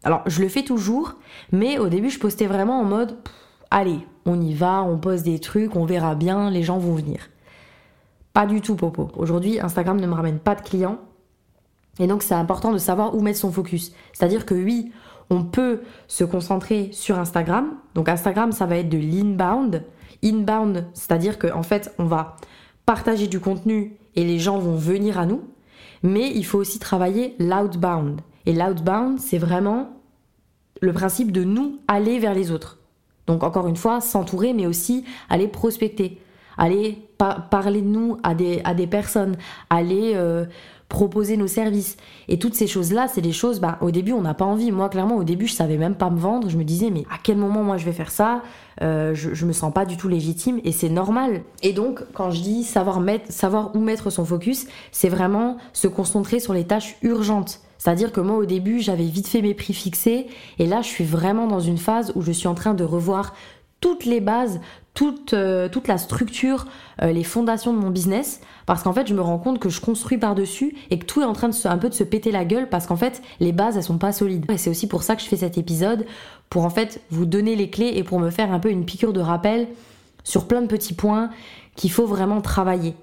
Alors, 0.03 0.21
je 0.27 0.41
le 0.41 0.47
fais 0.47 0.63
toujours, 0.63 1.15
mais 1.51 1.77
au 1.77 1.87
début, 1.87 2.09
je 2.09 2.19
postais 2.19 2.47
vraiment 2.47 2.79
en 2.79 2.85
mode 2.85 3.17
allez, 3.71 3.99
on 4.25 4.39
y 4.41 4.53
va, 4.53 4.83
on 4.83 4.97
poste 4.97 5.25
des 5.25 5.39
trucs, 5.39 5.75
on 5.75 5.85
verra 5.85 6.15
bien, 6.15 6.49
les 6.49 6.63
gens 6.63 6.77
vont 6.77 6.95
venir. 6.95 7.29
Pas 8.33 8.45
du 8.45 8.61
tout, 8.61 8.75
Popo. 8.75 9.09
Aujourd'hui, 9.15 9.59
Instagram 9.59 9.99
ne 9.99 10.07
me 10.07 10.13
ramène 10.13 10.39
pas 10.39 10.55
de 10.55 10.61
clients. 10.61 10.99
Et 11.99 12.07
donc, 12.07 12.23
c'est 12.23 12.35
important 12.35 12.71
de 12.71 12.77
savoir 12.77 13.15
où 13.15 13.21
mettre 13.21 13.39
son 13.39 13.51
focus. 13.51 13.91
C'est-à-dire 14.13 14.45
que 14.45 14.53
oui, 14.53 14.91
on 15.29 15.43
peut 15.43 15.81
se 16.07 16.23
concentrer 16.23 16.89
sur 16.93 17.19
Instagram. 17.19 17.71
Donc, 17.95 18.07
Instagram, 18.07 18.51
ça 18.51 18.65
va 18.65 18.77
être 18.77 18.89
de 18.89 18.97
l'inbound. 18.97 19.83
Inbound, 20.23 20.85
c'est-à-dire 20.93 21.39
qu'en 21.39 21.59
en 21.59 21.63
fait, 21.63 21.93
on 21.97 22.05
va 22.05 22.35
partager 22.89 23.27
du 23.27 23.39
contenu 23.39 23.99
et 24.15 24.23
les 24.23 24.39
gens 24.39 24.57
vont 24.57 24.75
venir 24.75 25.19
à 25.19 25.27
nous, 25.27 25.43
mais 26.01 26.31
il 26.33 26.43
faut 26.43 26.57
aussi 26.57 26.79
travailler 26.79 27.35
l'outbound. 27.37 28.21
Et 28.47 28.53
l'outbound, 28.53 29.19
c'est 29.19 29.37
vraiment 29.37 29.91
le 30.81 30.91
principe 30.91 31.31
de 31.31 31.43
nous 31.43 31.77
aller 31.87 32.17
vers 32.17 32.33
les 32.33 32.49
autres. 32.49 32.79
Donc 33.27 33.43
encore 33.43 33.67
une 33.67 33.75
fois, 33.75 34.01
s'entourer, 34.01 34.53
mais 34.53 34.65
aussi 34.65 35.05
aller 35.29 35.47
prospecter, 35.47 36.19
aller 36.57 36.97
parler 37.51 37.83
de 37.83 37.87
nous 37.87 38.17
à 38.23 38.33
des, 38.33 38.59
à 38.63 38.73
des 38.73 38.87
personnes, 38.87 39.37
aller 39.69 40.13
euh, 40.15 40.45
proposer 40.89 41.37
nos 41.37 41.47
services. 41.47 41.95
Et 42.27 42.39
toutes 42.39 42.55
ces 42.55 42.67
choses-là, 42.67 43.07
c'est 43.07 43.21
des 43.21 43.31
choses, 43.31 43.59
bah, 43.59 43.77
au 43.79 43.91
début, 43.91 44.11
on 44.11 44.21
n'a 44.21 44.33
pas 44.33 44.45
envie. 44.45 44.71
Moi, 44.71 44.89
clairement, 44.89 45.15
au 45.15 45.23
début, 45.23 45.47
je 45.47 45.53
savais 45.53 45.77
même 45.77 45.95
pas 45.95 46.09
me 46.09 46.19
vendre. 46.19 46.49
Je 46.49 46.57
me 46.57 46.63
disais, 46.63 46.89
mais 46.89 47.05
à 47.11 47.17
quel 47.23 47.37
moment 47.37 47.63
moi 47.63 47.77
je 47.77 47.85
vais 47.85 47.93
faire 47.93 48.11
ça? 48.11 48.41
Euh, 48.81 49.13
je, 49.13 49.33
je 49.33 49.45
me 49.45 49.53
sens 49.53 49.71
pas 49.71 49.85
du 49.85 49.97
tout 49.97 50.07
légitime 50.07 50.59
et 50.63 50.71
c'est 50.71 50.89
normal. 50.89 51.43
Et 51.61 51.73
donc, 51.73 52.01
quand 52.13 52.31
je 52.31 52.41
dis 52.41 52.63
savoir, 52.63 52.99
mettre, 52.99 53.31
savoir 53.31 53.75
où 53.75 53.79
mettre 53.79 54.09
son 54.09 54.25
focus, 54.25 54.65
c'est 54.91 55.09
vraiment 55.09 55.57
se 55.73 55.87
concentrer 55.87 56.39
sur 56.39 56.53
les 56.53 56.65
tâches 56.65 56.97
urgentes. 57.03 57.61
C'est-à-dire 57.77 58.11
que 58.11 58.19
moi, 58.19 58.37
au 58.37 58.45
début, 58.45 58.79
j'avais 58.79 59.05
vite 59.05 59.27
fait 59.27 59.41
mes 59.41 59.53
prix 59.53 59.73
fixés 59.73 60.27
et 60.57 60.65
là, 60.65 60.81
je 60.81 60.87
suis 60.87 61.05
vraiment 61.05 61.47
dans 61.47 61.61
une 61.61 61.77
phase 61.77 62.11
où 62.15 62.21
je 62.21 62.31
suis 62.31 62.47
en 62.47 62.55
train 62.55 62.73
de 62.73 62.83
revoir 62.83 63.33
toutes 63.81 64.05
les 64.05 64.19
bases, 64.19 64.59
toute, 64.93 65.33
euh, 65.33 65.69
toute 65.69 65.87
la 65.87 65.97
structure, 65.97 66.65
euh, 67.01 67.11
les 67.11 67.23
fondations 67.23 67.73
de 67.73 67.77
mon 67.77 67.89
business, 67.89 68.41
parce 68.65 68.83
qu'en 68.83 68.93
fait, 68.93 69.07
je 69.07 69.13
me 69.13 69.21
rends 69.21 69.37
compte 69.37 69.59
que 69.59 69.69
je 69.69 69.81
construis 69.81 70.17
par-dessus 70.17 70.75
et 70.89 70.99
que 70.99 71.05
tout 71.05 71.21
est 71.21 71.25
en 71.25 71.33
train 71.33 71.47
de 71.47 71.53
se, 71.53 71.67
peu 71.77 71.89
de 71.89 71.93
se 71.93 72.03
péter 72.03 72.31
la 72.31 72.45
gueule 72.45 72.69
parce 72.69 72.85
qu'en 72.85 72.97
fait, 72.97 73.21
les 73.39 73.51
bases, 73.51 73.77
elles 73.77 73.83
sont 73.83 73.97
pas 73.97 74.11
solides. 74.11 74.45
Et 74.51 74.57
c'est 74.57 74.69
aussi 74.69 74.87
pour 74.87 75.03
ça 75.03 75.15
que 75.15 75.21
je 75.21 75.27
fais 75.27 75.37
cet 75.37 75.57
épisode, 75.57 76.05
pour 76.49 76.65
en 76.65 76.69
fait 76.69 77.01
vous 77.11 77.25
donner 77.25 77.55
les 77.55 77.69
clés 77.69 77.93
et 77.95 78.03
pour 78.03 78.19
me 78.19 78.29
faire 78.29 78.51
un 78.51 78.59
peu 78.59 78.69
une 78.69 78.85
piqûre 78.85 79.13
de 79.13 79.21
rappel 79.21 79.67
sur 80.23 80.47
plein 80.47 80.61
de 80.61 80.67
petits 80.67 80.93
points 80.93 81.29
qu'il 81.75 81.91
faut 81.91 82.05
vraiment 82.05 82.41
travailler. 82.41 82.95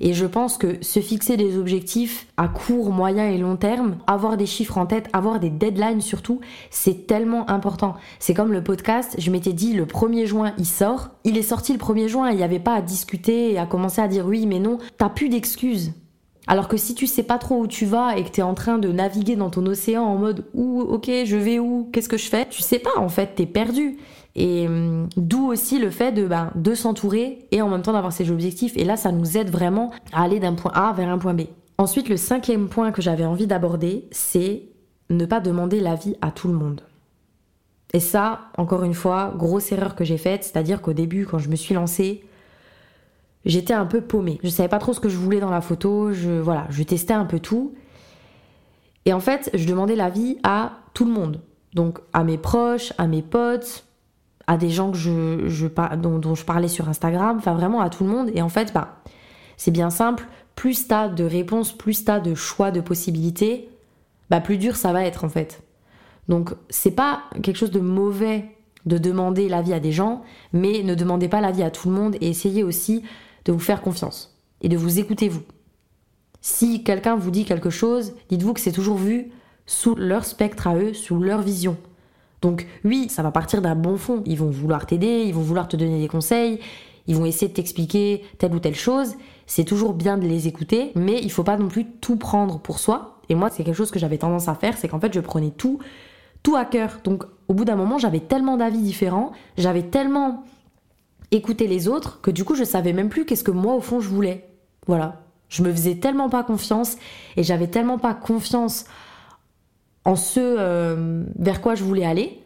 Et 0.00 0.12
je 0.14 0.26
pense 0.26 0.56
que 0.56 0.82
se 0.82 1.00
fixer 1.00 1.36
des 1.36 1.56
objectifs 1.58 2.26
à 2.36 2.48
court, 2.48 2.90
moyen 2.90 3.28
et 3.28 3.38
long 3.38 3.56
terme, 3.56 3.98
avoir 4.06 4.36
des 4.36 4.46
chiffres 4.46 4.78
en 4.78 4.86
tête, 4.86 5.08
avoir 5.12 5.40
des 5.40 5.50
deadlines 5.50 6.00
surtout, 6.00 6.40
c'est 6.70 7.06
tellement 7.06 7.48
important. 7.50 7.94
C'est 8.18 8.34
comme 8.34 8.52
le 8.52 8.62
podcast, 8.62 9.14
je 9.18 9.30
m'étais 9.30 9.52
dit 9.52 9.72
le 9.72 9.86
1er 9.86 10.26
juin 10.26 10.52
il 10.58 10.66
sort, 10.66 11.10
il 11.24 11.36
est 11.36 11.42
sorti 11.42 11.72
le 11.72 11.78
1er 11.78 12.08
juin, 12.08 12.30
il 12.30 12.36
n'y 12.36 12.42
avait 12.42 12.58
pas 12.58 12.74
à 12.74 12.82
discuter 12.82 13.52
et 13.52 13.58
à 13.58 13.66
commencer 13.66 14.00
à 14.00 14.08
dire 14.08 14.26
oui 14.26 14.46
mais 14.46 14.58
non, 14.58 14.78
t'as 14.98 15.08
plus 15.08 15.28
d'excuses. 15.28 15.92
Alors 16.48 16.66
que 16.66 16.76
si 16.76 16.94
tu 16.94 17.06
sais 17.06 17.22
pas 17.22 17.38
trop 17.38 17.60
où 17.60 17.66
tu 17.68 17.86
vas 17.86 18.16
et 18.16 18.24
que 18.24 18.30
tu 18.30 18.40
es 18.40 18.42
en 18.42 18.54
train 18.54 18.78
de 18.78 18.90
naviguer 18.90 19.36
dans 19.36 19.50
ton 19.50 19.64
océan 19.66 20.02
en 20.02 20.16
mode 20.16 20.44
où, 20.54 20.80
ok, 20.80 21.08
je 21.24 21.36
vais 21.36 21.60
où, 21.60 21.88
qu'est-ce 21.92 22.08
que 22.08 22.16
je 22.16 22.28
fais, 22.28 22.48
tu 22.48 22.62
sais 22.62 22.80
pas 22.80 22.98
en 22.98 23.08
fait, 23.08 23.36
t'es 23.36 23.46
perdu. 23.46 23.98
Et 24.34 24.66
hum, 24.66 25.08
d'où 25.16 25.48
aussi 25.48 25.78
le 25.78 25.90
fait 25.90 26.12
de, 26.12 26.26
ben, 26.26 26.50
de 26.54 26.74
s'entourer 26.74 27.46
et 27.50 27.60
en 27.62 27.68
même 27.68 27.82
temps 27.82 27.92
d'avoir 27.92 28.12
ses 28.12 28.30
objectifs. 28.30 28.76
Et 28.76 28.84
là, 28.84 28.96
ça 28.96 29.12
nous 29.12 29.36
aide 29.36 29.50
vraiment 29.50 29.90
à 30.12 30.22
aller 30.22 30.40
d'un 30.40 30.54
point 30.54 30.72
A 30.74 30.92
vers 30.92 31.08
un 31.08 31.18
point 31.18 31.34
B. 31.34 31.42
Ensuite, 31.78 32.08
le 32.08 32.16
cinquième 32.16 32.68
point 32.68 32.92
que 32.92 33.02
j'avais 33.02 33.24
envie 33.24 33.46
d'aborder, 33.46 34.06
c'est 34.10 34.68
ne 35.10 35.26
pas 35.26 35.40
demander 35.40 35.80
l'avis 35.80 36.16
à 36.20 36.30
tout 36.30 36.48
le 36.48 36.54
monde. 36.54 36.82
Et 37.92 38.00
ça, 38.00 38.40
encore 38.56 38.84
une 38.84 38.94
fois, 38.94 39.34
grosse 39.36 39.70
erreur 39.72 39.94
que 39.94 40.04
j'ai 40.04 40.16
faite, 40.16 40.44
c'est-à-dire 40.44 40.80
qu'au 40.80 40.94
début, 40.94 41.26
quand 41.26 41.38
je 41.38 41.50
me 41.50 41.56
suis 41.56 41.74
lancée, 41.74 42.24
j'étais 43.44 43.74
un 43.74 43.84
peu 43.84 44.00
paumée. 44.00 44.38
Je 44.42 44.48
savais 44.48 44.68
pas 44.68 44.78
trop 44.78 44.94
ce 44.94 45.00
que 45.00 45.10
je 45.10 45.16
voulais 45.16 45.40
dans 45.40 45.50
la 45.50 45.60
photo, 45.60 46.12
je, 46.12 46.30
voilà, 46.30 46.66
je 46.70 46.82
testais 46.82 47.12
un 47.12 47.26
peu 47.26 47.38
tout. 47.38 47.74
Et 49.04 49.12
en 49.12 49.20
fait, 49.20 49.50
je 49.52 49.66
demandais 49.66 49.96
l'avis 49.96 50.38
à 50.42 50.78
tout 50.94 51.04
le 51.04 51.12
monde. 51.12 51.40
Donc 51.74 51.98
à 52.12 52.24
mes 52.24 52.38
proches, 52.38 52.92
à 52.98 53.06
mes 53.06 53.22
potes, 53.22 53.84
à 54.46 54.56
des 54.56 54.70
gens 54.70 54.90
que 54.90 54.98
je, 54.98 55.66
dont, 55.96 56.34
je 56.34 56.44
parlais 56.44 56.68
sur 56.68 56.88
Instagram, 56.88 57.36
enfin 57.38 57.54
vraiment 57.54 57.80
à 57.80 57.90
tout 57.90 58.04
le 58.04 58.10
monde. 58.10 58.30
Et 58.34 58.42
en 58.42 58.48
fait, 58.48 58.72
bah, 58.72 59.02
c'est 59.56 59.70
bien 59.70 59.90
simple, 59.90 60.26
plus 60.54 60.88
t'as 60.88 61.08
de 61.08 61.24
réponses, 61.24 61.72
plus 61.72 62.04
t'as 62.04 62.20
de 62.20 62.34
choix, 62.34 62.70
de 62.70 62.80
possibilités, 62.80 63.68
bah 64.30 64.40
plus 64.40 64.58
dur 64.58 64.76
ça 64.76 64.92
va 64.92 65.04
être 65.04 65.24
en 65.24 65.28
fait. 65.28 65.62
Donc 66.28 66.54
c'est 66.70 66.92
pas 66.92 67.22
quelque 67.42 67.56
chose 67.56 67.70
de 67.70 67.80
mauvais 67.80 68.46
de 68.86 68.98
demander 68.98 69.48
l'avis 69.48 69.72
à 69.72 69.80
des 69.80 69.92
gens, 69.92 70.22
mais 70.52 70.82
ne 70.82 70.94
demandez 70.94 71.28
pas 71.28 71.40
l'avis 71.40 71.62
à 71.62 71.70
tout 71.70 71.88
le 71.88 71.94
monde 71.94 72.16
et 72.20 72.28
essayez 72.28 72.64
aussi 72.64 73.04
de 73.44 73.52
vous 73.52 73.58
faire 73.58 73.82
confiance 73.82 74.36
et 74.60 74.68
de 74.68 74.76
vous 74.76 74.98
écouter 74.98 75.28
vous. 75.28 75.42
Si 76.40 76.82
quelqu'un 76.82 77.14
vous 77.14 77.30
dit 77.30 77.44
quelque 77.44 77.70
chose, 77.70 78.14
dites-vous 78.28 78.54
que 78.54 78.60
c'est 78.60 78.72
toujours 78.72 78.96
vu 78.96 79.30
sous 79.66 79.94
leur 79.94 80.24
spectre 80.24 80.66
à 80.66 80.76
eux, 80.76 80.92
sous 80.92 81.18
leur 81.20 81.40
vision. 81.40 81.76
Donc 82.42 82.66
oui, 82.84 83.08
ça 83.08 83.22
va 83.22 83.30
partir 83.30 83.62
d'un 83.62 83.74
bon 83.74 83.96
fond. 83.96 84.22
Ils 84.26 84.36
vont 84.36 84.50
vouloir 84.50 84.84
t'aider, 84.86 85.24
ils 85.26 85.34
vont 85.34 85.40
vouloir 85.40 85.68
te 85.68 85.76
donner 85.76 86.00
des 86.00 86.08
conseils, 86.08 86.58
ils 87.06 87.16
vont 87.16 87.24
essayer 87.24 87.48
de 87.48 87.54
t'expliquer 87.54 88.22
telle 88.38 88.54
ou 88.54 88.58
telle 88.58 88.74
chose. 88.74 89.14
C'est 89.46 89.64
toujours 89.64 89.94
bien 89.94 90.18
de 90.18 90.26
les 90.26 90.48
écouter, 90.48 90.92
mais 90.94 91.20
il 91.22 91.30
faut 91.30 91.44
pas 91.44 91.56
non 91.56 91.68
plus 91.68 91.86
tout 91.86 92.16
prendre 92.16 92.58
pour 92.58 92.78
soi. 92.78 93.20
Et 93.28 93.34
moi, 93.34 93.48
c'est 93.48 93.64
quelque 93.64 93.76
chose 93.76 93.90
que 93.90 93.98
j'avais 93.98 94.18
tendance 94.18 94.48
à 94.48 94.54
faire, 94.54 94.76
c'est 94.76 94.88
qu'en 94.88 95.00
fait, 95.00 95.14
je 95.14 95.20
prenais 95.20 95.50
tout, 95.50 95.78
tout 96.42 96.56
à 96.56 96.64
cœur. 96.64 96.98
Donc 97.04 97.24
au 97.48 97.54
bout 97.54 97.64
d'un 97.64 97.76
moment, 97.76 97.98
j'avais 97.98 98.20
tellement 98.20 98.56
d'avis 98.56 98.78
différents, 98.78 99.32
j'avais 99.56 99.84
tellement 99.84 100.44
écouté 101.30 101.66
les 101.66 101.88
autres 101.88 102.20
que 102.20 102.30
du 102.30 102.44
coup, 102.44 102.54
je 102.54 102.64
savais 102.64 102.92
même 102.92 103.08
plus 103.08 103.24
qu'est-ce 103.24 103.44
que 103.44 103.50
moi 103.50 103.74
au 103.74 103.80
fond 103.80 104.00
je 104.00 104.08
voulais. 104.08 104.48
Voilà. 104.86 105.22
Je 105.48 105.62
me 105.62 105.70
faisais 105.70 105.96
tellement 105.96 106.30
pas 106.30 106.42
confiance 106.42 106.96
et 107.36 107.42
j'avais 107.42 107.66
tellement 107.66 107.98
pas 107.98 108.14
confiance 108.14 108.86
en 110.04 110.16
ce 110.16 110.40
euh, 110.40 111.24
vers 111.38 111.60
quoi 111.60 111.74
je 111.74 111.84
voulais 111.84 112.04
aller 112.04 112.42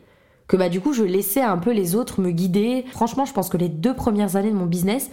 que 0.49 0.57
bah 0.57 0.69
du 0.69 0.81
coup 0.81 0.93
je 0.93 1.03
laissais 1.03 1.41
un 1.41 1.59
peu 1.59 1.73
les 1.73 1.95
autres 1.95 2.21
me 2.21 2.31
guider. 2.31 2.85
Franchement, 2.93 3.25
je 3.25 3.33
pense 3.33 3.49
que 3.49 3.57
les 3.57 3.69
deux 3.69 3.95
premières 3.95 4.37
années 4.37 4.51
de 4.51 4.57
mon 4.57 4.67
business, 4.67 5.11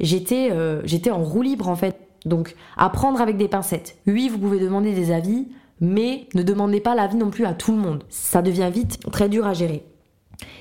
j'étais 0.00 0.50
euh, 0.50 0.80
j'étais 0.84 1.10
en 1.10 1.22
roue 1.22 1.42
libre 1.42 1.68
en 1.68 1.76
fait. 1.76 1.96
Donc 2.24 2.54
apprendre 2.76 3.20
avec 3.20 3.36
des 3.36 3.48
pincettes. 3.48 3.96
Oui, 4.06 4.28
vous 4.28 4.38
pouvez 4.38 4.58
demander 4.58 4.92
des 4.92 5.12
avis, 5.12 5.48
mais 5.80 6.26
ne 6.34 6.42
demandez 6.42 6.80
pas 6.80 6.94
l'avis 6.94 7.16
non 7.16 7.30
plus 7.30 7.44
à 7.44 7.54
tout 7.54 7.72
le 7.72 7.78
monde. 7.78 8.04
Ça 8.08 8.42
devient 8.42 8.70
vite 8.72 8.98
très 9.10 9.28
dur 9.28 9.46
à 9.46 9.54
gérer. 9.54 9.84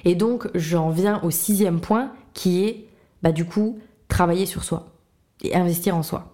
Et 0.05 0.15
donc 0.15 0.49
j'en 0.53 0.89
viens 0.89 1.19
au 1.23 1.31
sixième 1.31 1.79
point 1.79 2.11
qui 2.33 2.63
est 2.65 2.85
bah 3.23 3.31
du 3.31 3.45
coup 3.45 3.79
travailler 4.07 4.45
sur 4.45 4.63
soi 4.63 4.87
et 5.43 5.55
investir 5.55 5.95
en 5.95 6.03
soi. 6.03 6.31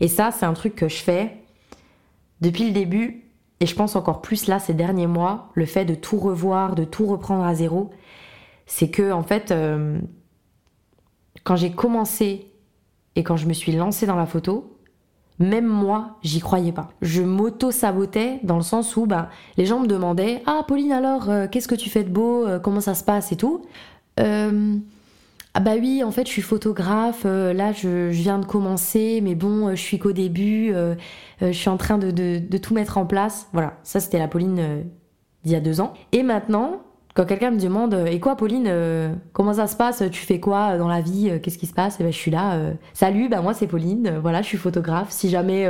Et 0.00 0.08
ça, 0.08 0.30
c'est 0.30 0.46
un 0.46 0.54
truc 0.54 0.74
que 0.74 0.88
je 0.88 0.96
fais 0.96 1.36
depuis 2.40 2.64
le 2.64 2.72
début 2.72 3.24
et 3.60 3.66
je 3.66 3.74
pense 3.74 3.94
encore 3.94 4.22
plus 4.22 4.46
là 4.46 4.58
ces 4.58 4.74
derniers 4.74 5.06
mois, 5.06 5.50
le 5.54 5.66
fait 5.66 5.84
de 5.84 5.94
tout 5.94 6.18
revoir, 6.18 6.74
de 6.74 6.84
tout 6.84 7.06
reprendre 7.06 7.44
à 7.44 7.54
zéro, 7.54 7.90
c'est 8.66 8.90
que 8.90 9.12
en 9.12 9.22
fait, 9.22 9.50
euh, 9.50 9.98
quand 11.44 11.56
j'ai 11.56 11.70
commencé 11.70 12.46
et 13.16 13.22
quand 13.22 13.36
je 13.36 13.46
me 13.46 13.52
suis 13.52 13.72
lancée 13.72 14.06
dans 14.06 14.16
la 14.16 14.26
photo, 14.26 14.76
même 15.38 15.66
moi, 15.66 16.18
j'y 16.22 16.40
croyais 16.40 16.72
pas. 16.72 16.90
Je 17.00 17.22
m'auto-sabotais 17.22 18.40
dans 18.42 18.56
le 18.56 18.62
sens 18.62 18.96
où 18.96 19.06
bah, 19.06 19.30
les 19.56 19.66
gens 19.66 19.80
me 19.80 19.86
demandaient 19.86 20.42
Ah, 20.46 20.64
Pauline, 20.66 20.92
alors, 20.92 21.30
euh, 21.30 21.46
qu'est-ce 21.50 21.68
que 21.68 21.74
tu 21.74 21.88
fais 21.88 22.04
de 22.04 22.10
beau? 22.10 22.46
Euh, 22.46 22.58
Comment 22.58 22.80
ça 22.80 22.94
se 22.94 23.04
passe 23.04 23.32
et 23.32 23.36
tout? 23.36 23.62
Ah 25.54 25.60
bah 25.60 25.72
oui, 25.80 26.04
en 26.04 26.12
fait, 26.12 26.26
je 26.26 26.30
suis 26.30 26.42
photographe. 26.42 27.22
Euh, 27.26 27.52
là, 27.52 27.72
je, 27.72 28.08
viens 28.08 28.38
de 28.38 28.46
commencer, 28.46 29.20
mais 29.20 29.34
bon, 29.34 29.68
euh, 29.68 29.70
je 29.74 29.82
suis 29.82 29.98
qu'au 29.98 30.12
début. 30.12 30.72
Euh, 30.72 30.94
je 31.40 31.50
suis 31.52 31.68
en 31.68 31.76
train 31.76 31.98
de, 31.98 32.10
de, 32.10 32.58
tout 32.58 32.72
mettre 32.74 32.98
en 32.98 33.06
place. 33.06 33.48
Voilà, 33.52 33.74
ça 33.82 33.98
c'était 33.98 34.18
la 34.18 34.28
Pauline 34.28 34.84
d'il 35.42 35.52
y 35.52 35.56
a 35.56 35.60
deux 35.60 35.80
ans. 35.80 35.94
Et 36.12 36.22
maintenant, 36.22 36.82
quand 37.14 37.24
quelqu'un 37.24 37.50
me 37.50 37.58
demande 37.58 37.94
et 38.06 38.20
quoi 38.20 38.36
Pauline 38.36 38.70
comment 39.32 39.54
ça 39.54 39.66
se 39.66 39.74
passe? 39.74 40.02
Tu 40.12 40.20
fais 40.20 40.38
quoi 40.38 40.76
dans 40.76 40.86
la 40.86 41.00
vie 41.00 41.32
qu'est-ce 41.42 41.58
qui 41.58 41.66
se 41.66 41.72
passe 41.72 41.98
et 41.98 42.04
ben 42.04 42.12
je 42.12 42.16
suis 42.16 42.30
là 42.30 42.56
salut 42.92 43.28
bah 43.28 43.40
moi 43.40 43.52
c'est 43.52 43.66
Pauline 43.66 44.18
voilà 44.22 44.42
je 44.42 44.46
suis 44.46 44.58
photographe 44.58 45.10
si 45.10 45.28
jamais 45.28 45.68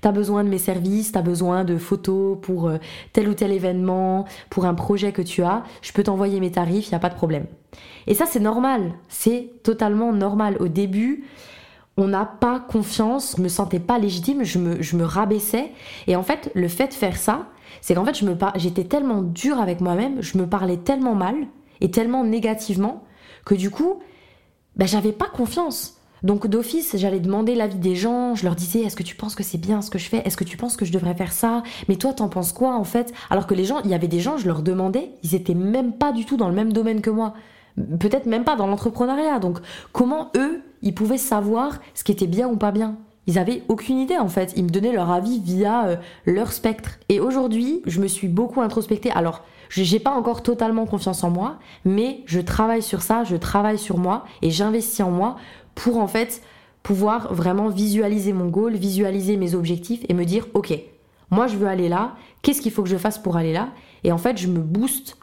t'as 0.00 0.10
besoin 0.10 0.42
de 0.42 0.48
mes 0.48 0.58
services 0.58 1.12
t'as 1.12 1.22
besoin 1.22 1.64
de 1.64 1.76
photos 1.76 2.38
pour 2.42 2.72
tel 3.12 3.28
ou 3.28 3.34
tel 3.34 3.52
événement 3.52 4.24
pour 4.48 4.64
un 4.64 4.74
projet 4.74 5.12
que 5.12 5.22
tu 5.22 5.44
as 5.44 5.62
je 5.80 5.92
peux 5.92 6.02
t'envoyer 6.02 6.40
mes 6.40 6.50
tarifs 6.50 6.88
il 6.88 6.92
y 6.92 6.96
a 6.96 6.98
pas 6.98 7.10
de 7.10 7.14
problème 7.14 7.46
et 8.06 8.14
ça, 8.14 8.26
c'est 8.26 8.40
normal. 8.40 8.92
C'est 9.08 9.50
totalement 9.62 10.12
normal. 10.12 10.56
Au 10.60 10.68
début, 10.68 11.24
on 11.96 12.08
n'a 12.08 12.24
pas 12.24 12.60
confiance, 12.60 13.34
je 13.36 13.42
me 13.42 13.48
sentais 13.48 13.78
pas 13.78 13.98
légitime, 13.98 14.42
je 14.42 14.58
me, 14.58 15.04
rabaissais. 15.04 15.72
Et 16.06 16.16
en 16.16 16.22
fait, 16.22 16.50
le 16.54 16.68
fait 16.68 16.88
de 16.88 16.94
faire 16.94 17.16
ça, 17.16 17.46
c'est 17.80 17.94
qu'en 17.94 18.04
fait, 18.04 18.18
je 18.18 18.24
me 18.24 18.36
j'étais 18.56 18.84
tellement 18.84 19.22
dure 19.22 19.60
avec 19.60 19.80
moi-même, 19.80 20.22
je 20.22 20.38
me 20.38 20.46
parlais 20.46 20.76
tellement 20.76 21.14
mal 21.14 21.36
et 21.80 21.90
tellement 21.90 22.24
négativement 22.24 23.04
que 23.44 23.54
du 23.54 23.70
coup, 23.70 24.00
bah, 24.76 24.86
j'avais 24.86 25.12
pas 25.12 25.26
confiance. 25.26 25.96
Donc 26.22 26.46
d'office, 26.46 26.96
j'allais 26.96 27.20
demander 27.20 27.54
l'avis 27.54 27.78
des 27.78 27.96
gens, 27.96 28.34
je 28.34 28.44
leur 28.44 28.54
disais 28.54 28.80
est-ce 28.80 28.96
que 28.96 29.02
tu 29.02 29.16
penses 29.16 29.34
que 29.34 29.42
c'est 29.42 29.56
bien 29.56 29.80
ce 29.80 29.88
que 29.88 29.98
je 29.98 30.06
fais? 30.06 30.18
Est-ce 30.26 30.36
que 30.36 30.44
tu 30.44 30.58
penses 30.58 30.76
que 30.76 30.84
je 30.84 30.92
devrais 30.92 31.14
faire 31.14 31.32
ça? 31.32 31.62
Mais 31.88 31.96
toi, 31.96 32.12
t'en 32.12 32.28
penses 32.28 32.52
quoi 32.52 32.76
en 32.76 32.84
fait? 32.84 33.14
Alors 33.30 33.46
que 33.46 33.54
les 33.54 33.64
gens, 33.64 33.80
il 33.84 33.90
y 33.90 33.94
avait 33.94 34.08
des 34.08 34.20
gens, 34.20 34.36
je 34.36 34.46
leur 34.46 34.62
demandais, 34.62 35.12
ils 35.22 35.34
étaient 35.34 35.54
même 35.54 35.94
pas 35.94 36.12
du 36.12 36.26
tout 36.26 36.36
dans 36.36 36.48
le 36.48 36.54
même 36.54 36.74
domaine 36.74 37.00
que 37.00 37.08
moi 37.08 37.32
peut-être 37.76 38.26
même 38.26 38.44
pas 38.44 38.56
dans 38.56 38.66
l'entrepreneuriat. 38.66 39.38
Donc 39.38 39.58
comment 39.92 40.30
eux, 40.36 40.62
ils 40.82 40.94
pouvaient 40.94 41.18
savoir 41.18 41.78
ce 41.94 42.04
qui 42.04 42.12
était 42.12 42.26
bien 42.26 42.48
ou 42.48 42.56
pas 42.56 42.72
bien? 42.72 42.96
Ils 43.26 43.38
avaient 43.38 43.62
aucune 43.68 43.98
idée 43.98 44.18
en 44.18 44.28
fait. 44.28 44.52
Ils 44.56 44.64
me 44.64 44.70
donnaient 44.70 44.92
leur 44.92 45.10
avis 45.10 45.40
via 45.40 45.86
euh, 45.86 45.96
leur 46.26 46.52
spectre. 46.52 46.98
Et 47.08 47.20
aujourd'hui, 47.20 47.82
je 47.86 48.00
me 48.00 48.08
suis 48.08 48.28
beaucoup 48.28 48.60
introspectée. 48.60 49.10
Alors, 49.12 49.44
j'ai 49.68 50.00
pas 50.00 50.10
encore 50.10 50.42
totalement 50.42 50.84
confiance 50.84 51.22
en 51.22 51.30
moi, 51.30 51.58
mais 51.84 52.22
je 52.26 52.40
travaille 52.40 52.82
sur 52.82 53.02
ça, 53.02 53.22
je 53.22 53.36
travaille 53.36 53.78
sur 53.78 53.98
moi 53.98 54.24
et 54.42 54.50
j'investis 54.50 55.00
en 55.00 55.12
moi 55.12 55.36
pour 55.76 55.98
en 55.98 56.08
fait 56.08 56.42
pouvoir 56.82 57.32
vraiment 57.32 57.68
visualiser 57.68 58.32
mon 58.32 58.48
goal, 58.48 58.74
visualiser 58.74 59.36
mes 59.36 59.54
objectifs 59.54 60.04
et 60.08 60.14
me 60.14 60.24
dire 60.24 60.46
ok, 60.54 60.76
moi 61.30 61.46
je 61.46 61.56
veux 61.56 61.68
aller 61.68 61.88
là, 61.88 62.16
qu'est-ce 62.42 62.60
qu'il 62.60 62.72
faut 62.72 62.82
que 62.82 62.88
je 62.88 62.96
fasse 62.96 63.18
pour 63.18 63.36
aller 63.36 63.52
là? 63.52 63.68
Et 64.02 64.10
en 64.10 64.18
fait, 64.18 64.38
je 64.38 64.48
me 64.48 64.58
booste 64.58 65.16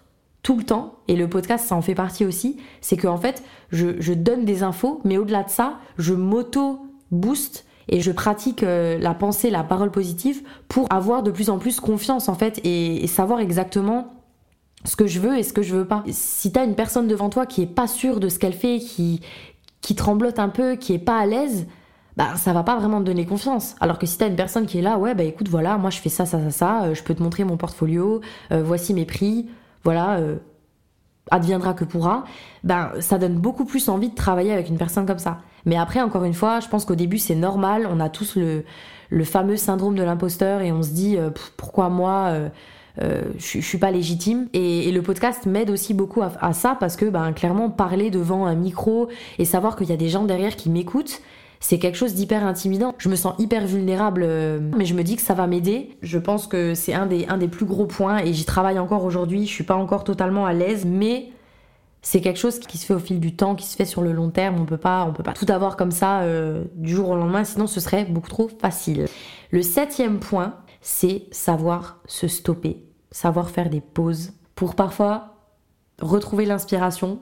tout 0.47 0.55
le 0.55 0.63
temps, 0.63 0.93
et 1.09 1.17
le 1.17 1.27
podcast 1.27 1.67
ça 1.67 1.75
en 1.75 1.81
fait 1.81 1.93
partie 1.93 2.23
aussi, 2.23 2.55
c'est 2.79 2.95
que 2.95 3.09
en 3.09 3.17
fait 3.17 3.43
je, 3.69 4.13
donne 4.13 4.45
des 4.45 4.63
infos, 4.63 5.01
mais 5.03 5.17
au-delà 5.17 5.43
de 5.43 5.49
ça, 5.49 5.79
je 5.97 6.13
m'auto-booste 6.13 7.65
et 7.89 7.99
je 7.99 8.13
pratique 8.13 8.63
euh, 8.63 8.97
la 8.97 9.13
pensée, 9.13 9.49
la 9.49 9.65
parole 9.65 9.91
positive 9.91 10.41
pour 10.69 10.87
avoir 10.89 11.21
de 11.21 11.31
plus 11.31 11.49
en 11.49 11.57
plus 11.57 11.81
confiance 11.81 12.29
en 12.29 12.35
fait 12.35 12.61
et, 12.63 13.05
savoir 13.07 13.41
exactement 13.41 14.13
ce 14.85 14.95
que 14.95 15.05
je 15.05 15.19
veux 15.19 15.37
et 15.37 15.43
ce 15.43 15.51
que 15.51 15.63
je 15.63 15.75
veux 15.75 15.85
pas. 15.85 16.05
Si 16.11 16.53
t'as 16.53 16.63
une 16.63 16.75
personne 16.75 17.09
devant 17.09 17.27
toi 17.27 17.45
qui 17.45 17.63
est 17.63 17.65
pas 17.65 17.87
sûre 17.87 18.21
de 18.21 18.29
ce 18.29 18.39
qu'elle 18.39 18.53
fait, 18.53 18.79
qui, 18.79 19.19
qui 19.81 19.95
tremblote 19.95 20.39
un 20.39 20.47
peu, 20.47 20.77
qui 20.77 20.93
est 20.93 20.97
pas 20.97 21.17
à 21.17 21.25
l'aise, 21.25 21.67
bah 22.15 22.37
ça 22.37 22.53
va 22.53 22.63
pas 22.63 22.77
vraiment 22.77 22.99
te 22.99 23.03
donner 23.03 23.25
confiance. 23.25 23.75
Alors 23.81 23.99
que 23.99 24.05
si 24.05 24.17
t'as 24.17 24.29
une 24.29 24.37
personne 24.37 24.65
qui 24.65 24.77
est 24.77 24.81
là, 24.81 24.97
ouais 24.97 25.13
bah 25.13 25.23
écoute 25.23 25.49
voilà, 25.49 25.77
moi 25.77 25.89
je 25.89 25.97
fais 25.97 26.07
ça, 26.07 26.25
ça, 26.25 26.39
ça, 26.39 26.51
ça, 26.51 26.83
euh, 26.83 26.93
je 26.93 27.03
peux 27.03 27.13
te 27.13 27.21
montrer 27.21 27.43
mon 27.43 27.57
portfolio, 27.57 28.21
euh, 28.53 28.63
voici 28.63 28.93
mes 28.93 29.03
prix, 29.03 29.49
voilà, 29.83 30.17
euh, 30.17 30.37
adviendra 31.31 31.73
que 31.73 31.83
pourra, 31.83 32.23
ben 32.63 32.91
ça 32.99 33.17
donne 33.17 33.35
beaucoup 33.35 33.65
plus 33.65 33.89
envie 33.89 34.09
de 34.09 34.15
travailler 34.15 34.53
avec 34.53 34.69
une 34.69 34.77
personne 34.77 35.05
comme 35.05 35.19
ça. 35.19 35.39
Mais 35.65 35.77
après, 35.77 36.01
encore 36.01 36.23
une 36.23 36.33
fois, 36.33 36.59
je 36.59 36.67
pense 36.67 36.85
qu'au 36.85 36.95
début 36.95 37.17
c'est 37.17 37.35
normal, 37.35 37.87
on 37.91 37.99
a 37.99 38.09
tous 38.09 38.35
le, 38.35 38.63
le 39.09 39.23
fameux 39.23 39.57
syndrome 39.57 39.95
de 39.95 40.03
l'imposteur 40.03 40.61
et 40.61 40.71
on 40.71 40.83
se 40.83 40.91
dit 40.91 41.17
euh, 41.17 41.29
pourquoi 41.57 41.89
moi 41.89 42.27
euh, 42.27 42.49
euh, 43.01 43.21
je, 43.37 43.59
suis 43.59 43.77
pas 43.77 43.91
légitime 43.91 44.47
et, 44.53 44.91
le 44.91 45.01
podcast 45.01 45.45
m'aide 45.45 45.69
aussi 45.69 45.93
beaucoup 45.93 46.21
à, 46.21 46.53
ça 46.53 46.75
parce 46.79 46.95
que 46.95 47.05
ben 47.05 47.31
clairement 47.31 47.69
parler 47.69 48.09
devant 48.09 48.45
un 48.45 48.55
micro 48.55 49.07
et 49.37 49.45
savoir 49.45 49.75
qu'il 49.75 49.87
y 49.89 49.93
a 49.93 49.97
des 49.97 50.09
gens 50.09 50.23
derrière 50.23 50.55
qui 50.55 50.69
m'écoutent 50.69 51.21
c'est 51.59 51.79
quelque 51.79 51.95
chose 51.95 52.13
d'hyper 52.13 52.45
intimidant. 52.45 52.93
Je 52.97 53.09
me 53.09 53.15
sens 53.15 53.33
hyper 53.39 53.65
vulnérable, 53.65 54.27
mais 54.77 54.85
je 54.85 54.93
me 54.93 55.03
dis 55.03 55.15
que 55.15 55.21
ça 55.21 55.33
va 55.33 55.47
m'aider. 55.47 55.97
Je 56.01 56.19
pense 56.19 56.47
que 56.47 56.73
c'est 56.75 56.93
un 56.93 57.05
des, 57.05 57.25
un 57.27 57.37
des 57.37 57.47
plus 57.47 57.65
gros 57.65 57.85
points 57.85 58.19
et 58.19 58.33
j'y 58.33 58.45
travaille 58.45 58.79
encore 58.79 59.03
aujourd'hui. 59.03 59.45
Je 59.45 59.51
suis 59.51 59.63
pas 59.63 59.75
encore 59.75 60.03
totalement 60.03 60.45
à 60.45 60.53
l'aise, 60.53 60.85
mais 60.85 61.31
c'est 62.01 62.21
quelque 62.21 62.39
chose 62.39 62.59
qui 62.59 62.77
se 62.77 62.85
fait 62.85 62.93
au 62.93 62.99
fil 62.99 63.19
du 63.19 63.35
temps, 63.35 63.55
qui 63.55 63.65
se 63.65 63.75
fait 63.75 63.85
sur 63.85 64.01
le 64.01 64.11
long 64.11 64.29
terme. 64.29 64.59
On 64.61 64.65
peut 64.65 64.77
pas, 64.77 65.05
on 65.05 65.13
peut 65.13 65.23
pas 65.23 65.33
tout 65.33 65.47
avoir 65.49 65.75
comme 65.75 65.91
ça 65.91 66.21
euh, 66.21 66.63
du 66.75 66.95
jour 66.95 67.09
au 67.09 67.15
lendemain, 67.15 67.43
sinon 67.43 67.67
ce 67.67 67.79
serait 67.79 68.05
beaucoup 68.05 68.29
trop 68.29 68.47
facile. 68.47 69.07
Le 69.51 69.61
septième 69.61 70.19
point, 70.19 70.55
c'est 70.81 71.23
savoir 71.31 71.99
se 72.05 72.27
stopper, 72.27 72.85
savoir 73.11 73.49
faire 73.49 73.69
des 73.69 73.81
pauses 73.81 74.33
pour 74.55 74.75
parfois 74.75 75.35
retrouver 76.01 76.45
l'inspiration, 76.45 77.19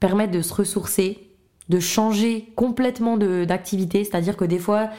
permettre 0.00 0.32
de 0.32 0.40
se 0.40 0.54
ressourcer, 0.54 1.31
de 1.68 1.80
changer 1.80 2.52
complètement 2.56 3.16
d'activité. 3.16 4.04
C'est-à-dire 4.04 4.36
que 4.36 4.44
des 4.44 4.58
fois, 4.58 4.90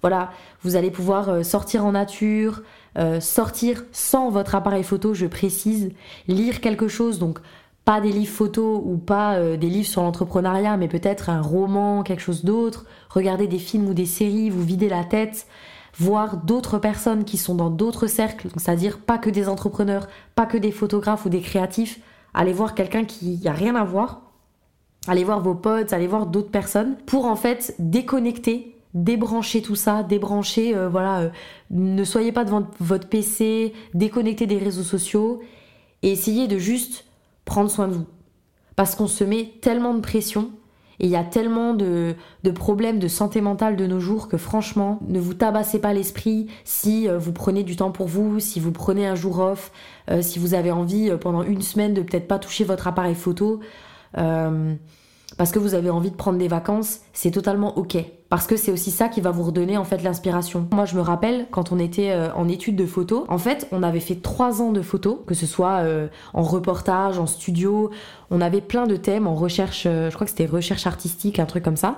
voilà, 0.00 0.30
vous 0.62 0.76
allez 0.76 0.90
pouvoir 0.90 1.28
euh, 1.28 1.42
sortir 1.42 1.84
en 1.84 1.92
nature, 1.92 2.62
euh, 2.98 3.20
sortir 3.20 3.84
sans 3.92 4.30
votre 4.30 4.54
appareil 4.54 4.82
photo, 4.82 5.14
je 5.14 5.26
précise, 5.26 5.90
lire 6.26 6.60
quelque 6.60 6.88
chose, 6.88 7.18
donc 7.18 7.38
pas 7.84 8.00
des 8.00 8.12
livres 8.12 8.32
photos 8.32 8.80
ou 8.84 8.96
pas 8.96 9.34
euh, 9.34 9.56
des 9.56 9.68
livres 9.68 9.88
sur 9.88 10.02
l'entrepreneuriat, 10.02 10.76
mais 10.76 10.88
peut-être 10.88 11.28
un 11.28 11.42
roman, 11.42 12.02
quelque 12.02 12.22
chose 12.22 12.44
d'autre, 12.44 12.86
regarder 13.10 13.46
des 13.46 13.58
films 13.58 13.88
ou 13.88 13.94
des 13.94 14.06
séries, 14.06 14.50
vous 14.50 14.62
vider 14.62 14.88
la 14.88 15.04
tête, 15.04 15.46
voir 15.98 16.38
d'autres 16.38 16.78
personnes 16.78 17.24
qui 17.24 17.36
sont 17.36 17.54
dans 17.54 17.70
d'autres 17.70 18.06
cercles, 18.06 18.48
c'est-à-dire 18.56 18.98
pas 18.98 19.18
que 19.18 19.28
des 19.28 19.48
entrepreneurs, 19.48 20.08
pas 20.34 20.46
que 20.46 20.56
des 20.56 20.72
photographes 20.72 21.26
ou 21.26 21.28
des 21.28 21.40
créatifs, 21.40 22.00
allez 22.32 22.52
voir 22.52 22.74
quelqu'un 22.74 23.04
qui 23.04 23.40
a 23.46 23.52
rien 23.52 23.74
à 23.74 23.84
voir, 23.84 24.29
allez 25.10 25.24
voir 25.24 25.40
vos 25.40 25.56
potes, 25.56 25.92
allez 25.92 26.06
voir 26.06 26.26
d'autres 26.26 26.50
personnes 26.50 26.94
pour 27.04 27.26
en 27.26 27.34
fait 27.34 27.74
déconnecter 27.80 28.76
débrancher 28.94 29.62
tout 29.62 29.76
ça, 29.76 30.02
débrancher, 30.02 30.74
euh, 30.76 30.88
voilà, 30.88 31.20
euh, 31.20 31.28
ne 31.70 32.04
soyez 32.04 32.32
pas 32.32 32.44
devant 32.44 32.66
votre 32.80 33.08
PC, 33.08 33.72
déconnectez 33.94 34.46
des 34.46 34.58
réseaux 34.58 34.82
sociaux 34.82 35.40
et 36.02 36.10
essayez 36.10 36.48
de 36.48 36.58
juste 36.58 37.04
prendre 37.44 37.70
soin 37.70 37.88
de 37.88 37.94
vous. 37.94 38.06
Parce 38.76 38.94
qu'on 38.94 39.06
se 39.06 39.24
met 39.24 39.52
tellement 39.60 39.94
de 39.94 40.00
pression 40.00 40.50
et 40.98 41.06
il 41.06 41.10
y 41.10 41.16
a 41.16 41.24
tellement 41.24 41.72
de, 41.72 42.14
problèmes 42.54 42.98
de 42.98 43.08
santé 43.08 43.40
mentale 43.40 43.76
de 43.76 43.86
nos 43.86 44.00
jours 44.00 44.28
que 44.28 44.36
franchement, 44.36 44.98
ne 45.08 45.20
vous 45.20 45.34
tabassez 45.34 45.80
pas 45.80 45.92
l'esprit 45.92 46.48
si 46.64 47.08
euh, 47.08 47.16
vous 47.18 47.32
prenez 47.32 47.62
du 47.62 47.76
temps 47.76 47.90
pour 47.90 48.06
vous, 48.06 48.40
si 48.40 48.60
vous 48.60 48.72
prenez 48.72 49.06
un 49.06 49.14
jour 49.14 49.38
off, 49.38 49.72
si 50.20 50.40
vous 50.40 50.54
avez 50.54 50.72
envie 50.72 51.12
pendant 51.20 51.44
une 51.44 51.62
semaine 51.62 51.94
de 51.94 52.02
peut-être 52.02 52.26
pas 52.26 52.40
toucher 52.40 52.64
votre 52.64 52.88
appareil 52.88 53.14
photo 53.14 53.60
parce 54.12 55.52
que 55.52 55.58
vous 55.58 55.74
avez 55.74 55.90
envie 55.90 56.10
de 56.10 56.16
prendre 56.16 56.38
des 56.38 56.48
vacances, 56.48 57.00
c'est 57.12 57.30
totalement 57.30 57.78
ok. 57.78 57.96
Parce 58.28 58.46
que 58.46 58.56
c'est 58.56 58.70
aussi 58.70 58.90
ça 58.90 59.08
qui 59.08 59.20
va 59.20 59.30
vous 59.30 59.42
redonner 59.42 59.76
en 59.76 59.84
fait 59.84 60.02
l'inspiration. 60.02 60.68
Moi 60.70 60.84
je 60.84 60.94
me 60.94 61.00
rappelle 61.00 61.46
quand 61.50 61.72
on 61.72 61.78
était 61.78 62.10
euh, 62.10 62.32
en 62.34 62.46
études 62.46 62.76
de 62.76 62.86
photo, 62.86 63.24
en 63.28 63.38
fait 63.38 63.66
on 63.72 63.82
avait 63.82 64.00
fait 64.00 64.16
trois 64.16 64.62
ans 64.62 64.70
de 64.70 64.82
photos, 64.82 65.18
que 65.26 65.34
ce 65.34 65.46
soit 65.46 65.78
euh, 65.78 66.08
en 66.32 66.42
reportage, 66.42 67.18
en 67.18 67.26
studio, 67.26 67.90
on 68.30 68.40
avait 68.40 68.60
plein 68.60 68.86
de 68.86 68.96
thèmes 68.96 69.26
en 69.26 69.34
recherche, 69.34 69.84
euh, 69.86 70.10
je 70.10 70.14
crois 70.14 70.26
que 70.26 70.30
c'était 70.30 70.46
recherche 70.46 70.86
artistique, 70.86 71.38
un 71.38 71.46
truc 71.46 71.64
comme 71.64 71.76
ça. 71.76 71.96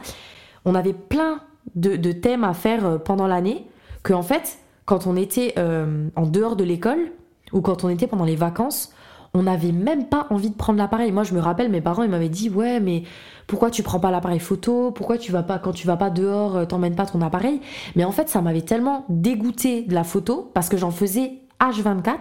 On 0.64 0.74
avait 0.74 0.94
plein 0.94 1.40
de, 1.74 1.96
de 1.96 2.12
thèmes 2.12 2.44
à 2.44 2.54
faire 2.54 3.02
pendant 3.02 3.26
l'année, 3.26 3.66
que 4.02 4.14
en 4.14 4.22
fait 4.22 4.58
quand 4.86 5.06
on 5.06 5.16
était 5.16 5.54
en 5.58 6.26
dehors 6.26 6.56
de 6.56 6.64
l'école 6.64 7.12
ou 7.52 7.60
quand 7.60 7.84
on 7.84 7.88
était 7.88 8.06
pendant 8.06 8.24
les 8.24 8.36
vacances, 8.36 8.92
on 9.34 9.44
n'avait 9.44 9.72
même 9.72 10.06
pas 10.06 10.26
envie 10.30 10.50
de 10.50 10.54
prendre 10.54 10.78
l'appareil. 10.78 11.10
Moi, 11.10 11.22
je 11.22 11.34
me 11.34 11.40
rappelle, 11.40 11.70
mes 11.70 11.80
parents, 11.80 12.02
ils 12.02 12.10
m'avaient 12.10 12.28
dit, 12.28 12.50
ouais, 12.50 12.80
mais 12.80 13.04
pourquoi 13.46 13.70
tu 13.70 13.82
prends 13.82 13.98
pas 13.98 14.10
l'appareil 14.10 14.38
photo? 14.38 14.90
Pourquoi 14.90 15.16
tu 15.16 15.32
vas 15.32 15.42
pas, 15.42 15.58
quand 15.58 15.72
tu 15.72 15.86
vas 15.86 15.96
pas 15.96 16.10
dehors, 16.10 16.56
euh, 16.56 16.64
t'emmènes 16.66 16.94
pas 16.94 17.06
ton 17.06 17.20
appareil? 17.22 17.60
Mais 17.96 18.04
en 18.04 18.12
fait, 18.12 18.28
ça 18.28 18.42
m'avait 18.42 18.62
tellement 18.62 19.06
dégoûté 19.08 19.82
de 19.82 19.94
la 19.94 20.04
photo, 20.04 20.50
parce 20.52 20.68
que 20.68 20.76
j'en 20.76 20.90
faisais 20.90 21.40
H24, 21.60 22.16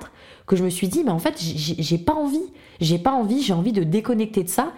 que 0.47 0.55
je 0.55 0.63
me 0.63 0.69
suis 0.69 0.87
dit, 0.87 1.03
mais 1.03 1.11
en 1.11 1.19
fait, 1.19 1.35
j'ai 1.37 1.97
pas 1.97 2.13
envie. 2.13 2.43
J'ai 2.79 2.97
pas 2.97 3.11
envie, 3.11 3.41
j'ai 3.41 3.53
envie 3.53 3.73
de 3.73 3.83
déconnecter 3.83 4.43
de 4.43 4.49
ça. 4.49 4.71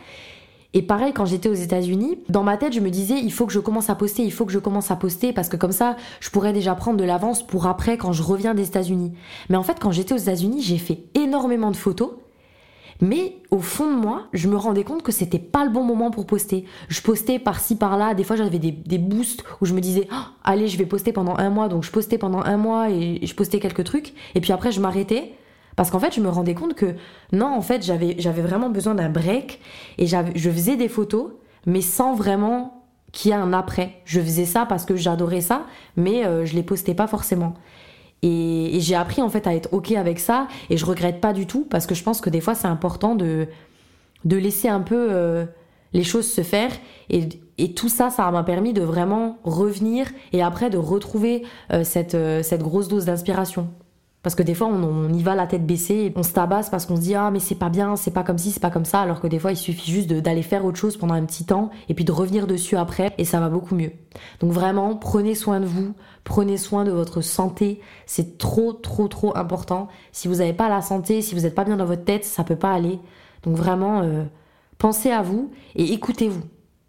Et 0.76 0.82
pareil, 0.82 1.14
quand 1.14 1.26
j'étais 1.26 1.50
aux 1.50 1.54
États-Unis, 1.54 2.18
dans 2.30 2.42
ma 2.42 2.58
tête, 2.58 2.74
je 2.74 2.80
me 2.80 2.90
disais, 2.90 3.20
il 3.20 3.32
faut 3.32 3.46
que 3.46 3.54
je 3.54 3.60
commence 3.60 3.92
à 3.92 3.96
poster, 3.96 4.24
il 4.24 4.32
faut 4.32 4.46
que 4.46 4.52
je 4.52 4.58
commence 4.58 4.90
à 4.90 4.96
poster, 4.96 5.32
parce 5.32 5.48
que 5.48 5.56
comme 5.56 5.72
ça, 5.72 5.96
je 6.20 6.32
pourrais 6.32 6.52
déjà 6.52 6.74
prendre 6.74 6.98
de 6.98 7.04
l'avance 7.04 7.46
pour 7.46 7.68
après 7.68 7.98
quand 7.98 8.12
je 8.12 8.24
reviens 8.24 8.56
des 8.56 8.68
États-Unis. 8.68 9.14
Mais 9.50 9.58
en 9.58 9.64
fait, 9.64 9.78
quand 9.80 9.92
j'étais 9.92 10.16
aux 10.16 10.18
États-Unis, 10.18 10.62
j'ai 10.64 10.80
fait 10.80 11.04
énormément 11.14 11.70
de 11.70 11.78
photos. 11.78 12.14
Mais 13.02 13.38
au 13.52 13.60
fond 13.60 13.88
de 13.88 14.00
moi, 14.00 14.28
je 14.34 14.48
me 14.48 14.56
rendais 14.56 14.84
compte 14.84 15.04
que 15.04 15.12
c'était 15.12 15.40
pas 15.40 15.66
le 15.66 15.72
bon 15.72 15.84
moment 15.84 16.12
pour 16.12 16.26
poster. 16.26 16.66
Je 16.90 17.02
postais 17.02 17.40
par-ci 17.40 17.76
par-là, 17.76 18.14
des 18.14 18.24
fois 18.24 18.36
j'avais 18.36 18.60
des, 18.60 18.98
boosts 18.98 19.44
où 19.62 19.66
je 19.66 19.74
me 19.74 19.82
disais 19.82 20.08
oh, 20.12 20.16
allez 20.44 20.68
je 20.68 20.78
vais 20.78 20.86
poster 20.86 21.12
pendant 21.12 21.38
un 21.38 21.50
mois, 21.50 21.68
donc 21.68 21.84
je 21.84 21.92
postais 21.92 22.18
pendant 22.18 22.42
un 22.44 22.58
mois 22.58 22.90
et 22.90 23.20
je 23.24 23.36
postais 23.36 23.60
quelques 23.60 23.84
trucs, 23.84 24.14
et 24.36 24.42
puis 24.42 24.52
après 24.52 24.72
je 24.72 24.80
m'arrêtais 24.80 25.34
parce 25.76 25.90
qu'en 25.90 26.00
fait 26.00 26.14
je 26.14 26.22
me 26.22 26.30
rendais 26.30 26.54
compte 26.54 26.76
que 26.76 26.96
non 27.32 27.48
en 27.48 27.62
fait 27.62 27.84
j'avais 27.84 28.42
vraiment 28.42 28.70
besoin 28.70 28.96
d'un 28.96 29.10
break 29.10 29.60
et 29.98 30.06
je 30.08 30.50
faisais 30.50 30.76
des 30.76 30.88
photos 30.88 31.32
mais 31.66 31.82
sans 31.82 32.14
vraiment 32.14 32.84
qu'il 33.12 33.32
y 33.32 33.34
ait 33.34 33.38
un 33.38 33.54
après. 33.54 34.02
Je 34.06 34.20
faisais 34.20 34.46
ça 34.46 34.66
parce 34.66 34.86
que 34.86 34.96
j'adorais 34.96 35.42
ça, 35.42 35.66
mais 35.96 36.26
euh, 36.26 36.46
je 36.46 36.56
les 36.56 36.64
postais 36.64 36.96
pas 36.96 37.08
forcément. 37.08 37.54
Et, 38.24 38.80
j'ai 38.80 38.96
appris 38.96 39.22
en 39.22 39.30
fait 39.30 39.46
à 39.46 39.54
être 39.54 39.70
ok 39.72 39.92
avec 39.92 40.18
ça 40.18 40.48
et 40.70 40.78
je 40.78 40.86
regrette 40.86 41.22
pas 41.22 41.34
du 41.34 41.46
tout 41.46 41.68
parce 41.70 41.86
que 41.86 41.94
je 41.94 42.04
pense 42.04 42.22
que 42.22 42.30
des 42.30 42.42
fois 42.42 42.56
c'est 42.56 42.68
important 42.68 43.16
de, 43.16 43.48
laisser 44.26 44.70
un 44.70 44.80
peu 44.80 45.08
euh, 45.12 45.46
les 45.92 46.04
choses 46.04 46.26
se 46.26 46.42
faire 46.42 46.72
et, 47.10 47.28
et 47.58 47.74
tout 47.74 47.90
ça 47.90 48.10
ça 48.10 48.32
m'a 48.32 48.44
permis 48.44 48.74
de 48.74 48.82
vraiment 48.82 49.38
revenir 49.44 50.08
et 50.32 50.42
après 50.42 50.70
de 50.70 50.78
retrouver 50.78 51.44
euh, 51.72 51.84
euh, 52.16 52.44
cette 52.44 52.64
grosse 52.64 52.88
dose 52.88 53.06
d'inspiration. 53.06 53.70
Parce 54.24 54.36
que 54.36 54.42
des 54.42 54.56
fois, 54.56 54.68
on, 54.68 55.12
y 55.12 55.22
va 55.22 55.36
la 55.36 55.48
tête 55.48 55.66
baissée, 55.66 56.14
on 56.16 56.24
se 56.24 56.32
tabasse 56.32 56.70
parce 56.70 56.86
qu'on 56.86 56.96
se 56.96 57.02
dit 57.02 57.14
ah 57.14 57.30
mais 57.30 57.40
c'est 57.40 57.56
pas 57.56 57.68
bien, 57.68 57.98
c'est 57.98 58.12
pas 58.12 58.24
comme 58.24 58.38
ci, 58.38 58.52
c'est 58.52 58.62
pas 58.62 58.70
comme 58.70 58.86
ça, 58.86 59.02
alors 59.02 59.20
que 59.20 59.28
des 59.28 59.38
fois 59.38 59.52
il 59.52 59.58
suffit 59.58 59.92
juste 59.92 60.08
d'aller 60.14 60.42
faire 60.42 60.64
autre 60.64 60.78
chose 60.78 60.96
pendant 60.96 61.14
un 61.14 61.26
petit 61.26 61.46
temps 61.46 61.70
et 61.90 61.94
puis 61.94 62.06
de 62.06 62.12
revenir 62.14 62.48
dessus 62.48 62.78
après 62.78 63.14
et 63.18 63.26
ça 63.26 63.42
va 63.42 63.50
beaucoup 63.50 63.76
mieux. 63.76 63.92
Donc 64.40 64.54
vraiment, 64.54 64.96
prenez 64.96 65.36
soin 65.36 65.60
de 65.60 65.66
vous, 65.66 65.94
prenez 66.24 66.56
soin 66.56 66.86
de 66.86 66.92
votre 66.92 67.20
santé, 67.20 67.82
c'est 68.06 68.38
trop 68.38 68.72
trop 68.72 69.10
trop 69.10 69.36
important. 69.36 69.90
Si 70.14 70.30
vous 70.30 70.36
n'avez 70.36 70.54
pas 70.54 70.70
la 70.70 70.82
santé, 70.82 71.22
si 71.22 71.36
vous 71.36 71.42
n'êtes 71.42 71.56
pas 71.56 71.66
bien 71.66 71.76
dans 71.76 71.86
votre 71.86 72.06
tête, 72.06 72.24
ça 72.24 72.46
peut 72.46 72.56
pas 72.56 72.72
aller. 72.72 73.00
Donc 73.44 73.58
vraiment, 73.58 74.04
euh, 74.04 74.24
pensez 74.78 75.12
à 75.12 75.22
vous 75.22 75.52
et 75.76 75.92
écoutez-vous. 75.92 76.44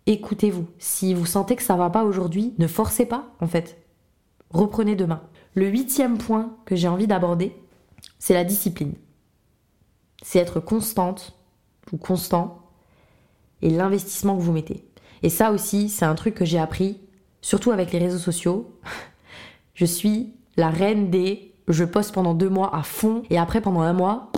Écoutez-vous. 0.06 0.66
Si 0.78 1.14
vous 1.14 1.26
sentez 1.26 1.56
que 1.56 1.62
ça 1.64 1.74
va 1.74 1.90
pas 1.90 2.04
aujourd'hui, 2.04 2.54
ne 2.58 2.68
forcez 2.68 3.06
pas 3.06 3.24
en 3.40 3.48
fait. 3.48 3.76
Reprenez 4.50 4.94
demain. 4.94 5.20
Le 5.54 5.68
huitième 5.68 6.18
point 6.18 6.56
que 6.64 6.76
j'ai 6.76 6.88
envie 6.88 7.06
d'aborder, 7.06 7.56
c'est 8.18 8.34
la 8.34 8.44
discipline. 8.44 8.94
C'est 10.22 10.38
être 10.38 10.60
constante 10.60 11.36
ou 11.92 11.96
constant 11.96 12.62
et 13.62 13.70
l'investissement 13.70 14.36
que 14.36 14.42
vous 14.42 14.52
mettez. 14.52 14.84
Et 15.22 15.30
ça 15.30 15.52
aussi, 15.52 15.88
c'est 15.88 16.04
un 16.04 16.14
truc 16.14 16.34
que 16.34 16.44
j'ai 16.44 16.58
appris, 16.58 17.00
surtout 17.40 17.70
avec 17.70 17.92
les 17.92 17.98
réseaux 17.98 18.18
sociaux. 18.18 18.78
je 19.74 19.84
suis 19.84 20.34
la 20.56 20.70
reine 20.70 21.10
des 21.10 21.54
je 21.68 21.84
poste 21.84 22.12
pendant 22.12 22.34
deux 22.34 22.50
mois 22.50 22.76
à 22.76 22.82
fond 22.82 23.22
et 23.30 23.38
après 23.38 23.60
pendant 23.60 23.80
un 23.80 23.92
mois, 23.92 24.30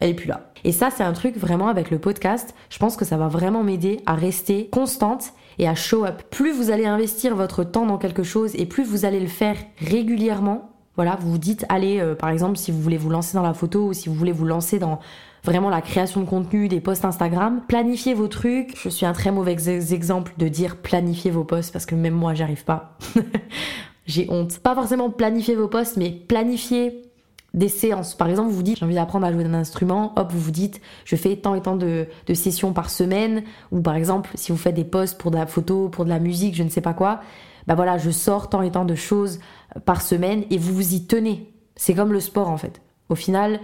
elle 0.00 0.10
est 0.10 0.14
plus 0.14 0.26
là. 0.26 0.52
Et 0.64 0.72
ça, 0.72 0.90
c'est 0.90 1.04
un 1.04 1.12
truc 1.12 1.36
vraiment 1.36 1.68
avec 1.68 1.90
le 1.90 1.98
podcast. 1.98 2.54
Je 2.70 2.78
pense 2.78 2.96
que 2.96 3.04
ça 3.04 3.16
va 3.16 3.28
vraiment 3.28 3.62
m'aider 3.62 4.00
à 4.06 4.14
rester 4.14 4.68
constante 4.68 5.32
et 5.58 5.68
à 5.68 5.74
show 5.74 6.04
up. 6.04 6.22
Plus 6.30 6.52
vous 6.52 6.70
allez 6.70 6.86
investir 6.86 7.36
votre 7.36 7.64
temps 7.64 7.86
dans 7.86 7.98
quelque 7.98 8.22
chose 8.22 8.54
et 8.56 8.66
plus 8.66 8.84
vous 8.84 9.04
allez 9.04 9.20
le 9.20 9.28
faire 9.28 9.56
régulièrement, 9.78 10.70
voilà, 10.96 11.16
vous 11.20 11.32
vous 11.32 11.38
dites, 11.38 11.66
allez, 11.68 11.98
euh, 12.00 12.14
par 12.14 12.30
exemple, 12.30 12.56
si 12.56 12.70
vous 12.70 12.80
voulez 12.80 12.96
vous 12.96 13.10
lancer 13.10 13.36
dans 13.36 13.42
la 13.42 13.54
photo 13.54 13.88
ou 13.88 13.92
si 13.92 14.08
vous 14.08 14.14
voulez 14.14 14.32
vous 14.32 14.44
lancer 14.44 14.78
dans 14.78 15.00
vraiment 15.42 15.68
la 15.68 15.82
création 15.82 16.20
de 16.20 16.26
contenu, 16.26 16.68
des 16.68 16.80
posts 16.80 17.04
Instagram, 17.04 17.62
planifiez 17.66 18.14
vos 18.14 18.28
trucs. 18.28 18.76
Je 18.80 18.88
suis 18.88 19.04
un 19.04 19.12
très 19.12 19.32
mauvais 19.32 19.52
exemple 19.52 20.32
de 20.38 20.48
dire 20.48 20.76
planifier 20.76 21.30
vos 21.30 21.44
posts 21.44 21.72
parce 21.72 21.84
que 21.84 21.94
même 21.94 22.14
moi, 22.14 22.34
j'y 22.34 22.42
arrive 22.42 22.64
pas. 22.64 22.96
J'ai 24.06 24.26
honte. 24.30 24.58
Pas 24.58 24.74
forcément 24.74 25.10
planifier 25.10 25.54
vos 25.54 25.68
posts, 25.68 25.96
mais 25.96 26.10
planifier 26.10 27.02
des 27.54 27.68
séances. 27.68 28.14
Par 28.14 28.28
exemple, 28.28 28.50
vous 28.50 28.56
vous 28.56 28.62
dites, 28.62 28.78
j'ai 28.78 28.84
envie 28.84 28.96
d'apprendre 28.96 29.24
à 29.24 29.32
jouer 29.32 29.44
d'un 29.44 29.54
instrument, 29.54 30.12
hop, 30.16 30.32
vous 30.32 30.40
vous 30.40 30.50
dites, 30.50 30.80
je 31.04 31.16
fais 31.16 31.36
tant 31.36 31.54
et 31.54 31.62
tant 31.62 31.76
de, 31.76 32.06
sessions 32.34 32.72
par 32.72 32.90
semaine, 32.90 33.44
ou 33.70 33.80
par 33.80 33.94
exemple, 33.94 34.30
si 34.34 34.52
vous 34.52 34.58
faites 34.58 34.74
des 34.74 34.84
posts 34.84 35.16
pour 35.18 35.30
de 35.30 35.36
la 35.36 35.46
photo, 35.46 35.88
pour 35.88 36.04
de 36.04 36.10
la 36.10 36.18
musique, 36.18 36.56
je 36.56 36.64
ne 36.64 36.68
sais 36.68 36.80
pas 36.80 36.94
quoi, 36.94 37.20
bah 37.66 37.74
voilà, 37.74 37.96
je 37.96 38.10
sors 38.10 38.50
tant 38.50 38.60
et 38.60 38.72
tant 38.72 38.84
de 38.84 38.94
choses 38.94 39.38
par 39.86 40.02
semaine 40.02 40.44
et 40.50 40.58
vous 40.58 40.74
vous 40.74 40.94
y 40.94 41.06
tenez. 41.06 41.50
C'est 41.76 41.94
comme 41.94 42.12
le 42.12 42.20
sport 42.20 42.50
en 42.50 42.58
fait. 42.58 42.82
Au 43.08 43.14
final, 43.14 43.60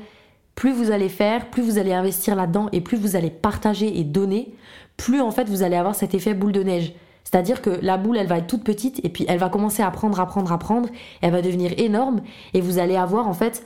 plus 0.55 0.73
vous 0.73 0.91
allez 0.91 1.09
faire, 1.09 1.51
plus 1.51 1.63
vous 1.63 1.79
allez 1.79 1.93
investir 1.93 2.35
là-dedans 2.35 2.69
et 2.73 2.81
plus 2.81 2.97
vous 2.97 3.17
allez 3.17 3.31
partager 3.31 3.99
et 3.99 4.05
donner, 4.05 4.55
plus 4.97 5.21
en 5.21 5.31
fait 5.31 5.49
vous 5.49 5.63
allez 5.63 5.77
avoir 5.77 5.95
cet 5.95 6.15
effet 6.15 6.33
boule 6.33 6.53
de 6.53 6.63
neige. 6.63 6.95
C'est-à-dire 7.25 7.63
que 7.63 7.71
la 7.83 7.97
boule, 7.97 8.17
elle 8.17 8.27
va 8.27 8.39
être 8.39 8.47
toute 8.47 8.65
petite 8.65 9.05
et 9.05 9.09
puis 9.09 9.25
elle 9.29 9.39
va 9.39 9.49
commencer 9.49 9.83
à 9.83 9.91
prendre, 9.91 10.19
à 10.19 10.27
prendre, 10.27 10.53
à 10.53 10.59
prendre, 10.59 10.89
elle 11.21 11.33
va 11.33 11.43
devenir 11.43 11.73
énorme 11.79 12.23
et 12.55 12.61
vous 12.61 12.79
allez 12.79 12.97
avoir 12.97 13.29
en 13.29 13.35
fait 13.35 13.65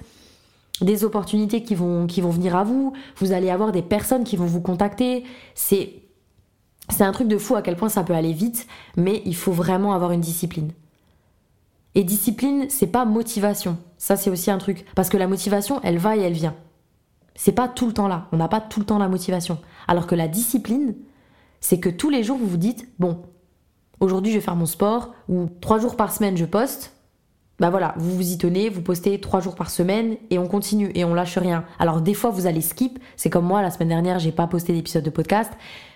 des 0.81 1.05
opportunités 1.05 1.63
qui 1.63 1.75
vont, 1.75 2.07
qui 2.07 2.21
vont 2.21 2.31
venir 2.31 2.57
à 2.57 2.65
vous, 2.65 2.93
vous 3.19 3.33
allez 3.33 3.51
avoir 3.51 3.73
des 3.73 3.83
personnes 3.83 4.25
qui 4.25 4.37
vont 4.37 4.47
vous 4.47 4.61
contacter. 4.61 5.25
C'est, 5.55 6.03
c'est 6.89 7.05
un 7.05 7.13
truc 7.13 7.29
de 7.29 7.39
fou 7.39 7.55
à 7.55 7.63
quel 7.63 7.77
point 7.77 7.89
ça 7.89 8.03
peut 8.03 8.15
aller 8.15 8.33
vite, 8.33 8.67
mais 8.97 9.23
il 9.25 9.37
faut 9.37 9.53
vraiment 9.53 9.93
avoir 9.93 10.11
une 10.13 10.21
discipline. 10.21 10.73
Et 11.95 12.03
discipline, 12.03 12.67
c'est 12.71 12.89
pas 12.89 13.05
motivation. 13.05 13.79
Ça, 13.99 14.17
c'est 14.17 14.31
aussi 14.31 14.51
un 14.51 14.59
truc. 14.59 14.85
Parce 14.97 15.09
que 15.09 15.17
la 15.17 15.29
motivation, 15.29 15.81
elle 15.83 15.99
va 15.99 16.17
et 16.17 16.21
elle 16.21 16.33
vient. 16.33 16.57
C'est 17.37 17.53
pas 17.53 17.69
tout 17.69 17.87
le 17.87 17.93
temps 17.93 18.09
là. 18.09 18.27
On 18.33 18.37
n'a 18.37 18.49
pas 18.49 18.61
tout 18.61 18.81
le 18.81 18.87
temps 18.87 18.99
la 18.99 19.09
motivation. 19.09 19.59
Alors 19.87 20.07
que 20.07 20.17
la 20.17 20.27
discipline, 20.27 20.97
c'est 21.61 21.79
que 21.79 21.89
tous 21.89 22.11
les 22.11 22.25
jours, 22.25 22.37
vous 22.37 22.49
vous 22.49 22.57
dites, 22.57 22.89
bon, 22.99 23.23
aujourd'hui, 24.01 24.33
je 24.33 24.39
vais 24.39 24.45
faire 24.45 24.57
mon 24.57 24.67
sport, 24.67 25.15
ou 25.29 25.49
trois 25.61 25.79
jours 25.79 25.97
par 25.97 26.13
semaine, 26.13 26.37
je 26.37 26.45
poste 26.45 26.94
bah 27.61 27.71
voilà, 27.71 27.95
vous 27.97 28.17
vous 28.17 28.33
y 28.33 28.39
tenez, 28.39 28.69
vous 28.69 28.83
postez 28.83 29.21
trois 29.21 29.41
jours 29.41 29.55
par 29.55 29.71
semaine 29.71 30.17
et 30.31 30.39
on 30.39 30.49
continue 30.49 30.91
et 30.95 31.05
on 31.05 31.15
lâche 31.15 31.39
rien. 31.39 31.65
Alors 31.79 32.01
des 32.01 32.15
fois 32.15 32.31
vous 32.31 32.47
allez 32.47 32.61
skip, 32.61 32.99
c'est 33.17 33.31
comme 33.31 33.47
moi 33.47 33.63
la 33.63 33.71
semaine 33.71 33.89
dernière 33.89 34.19
j'ai 34.19 34.33
pas 34.33 34.47
posté 34.47 34.73
d'épisode 34.73 35.05
de 35.05 35.11
podcast. 35.11 35.53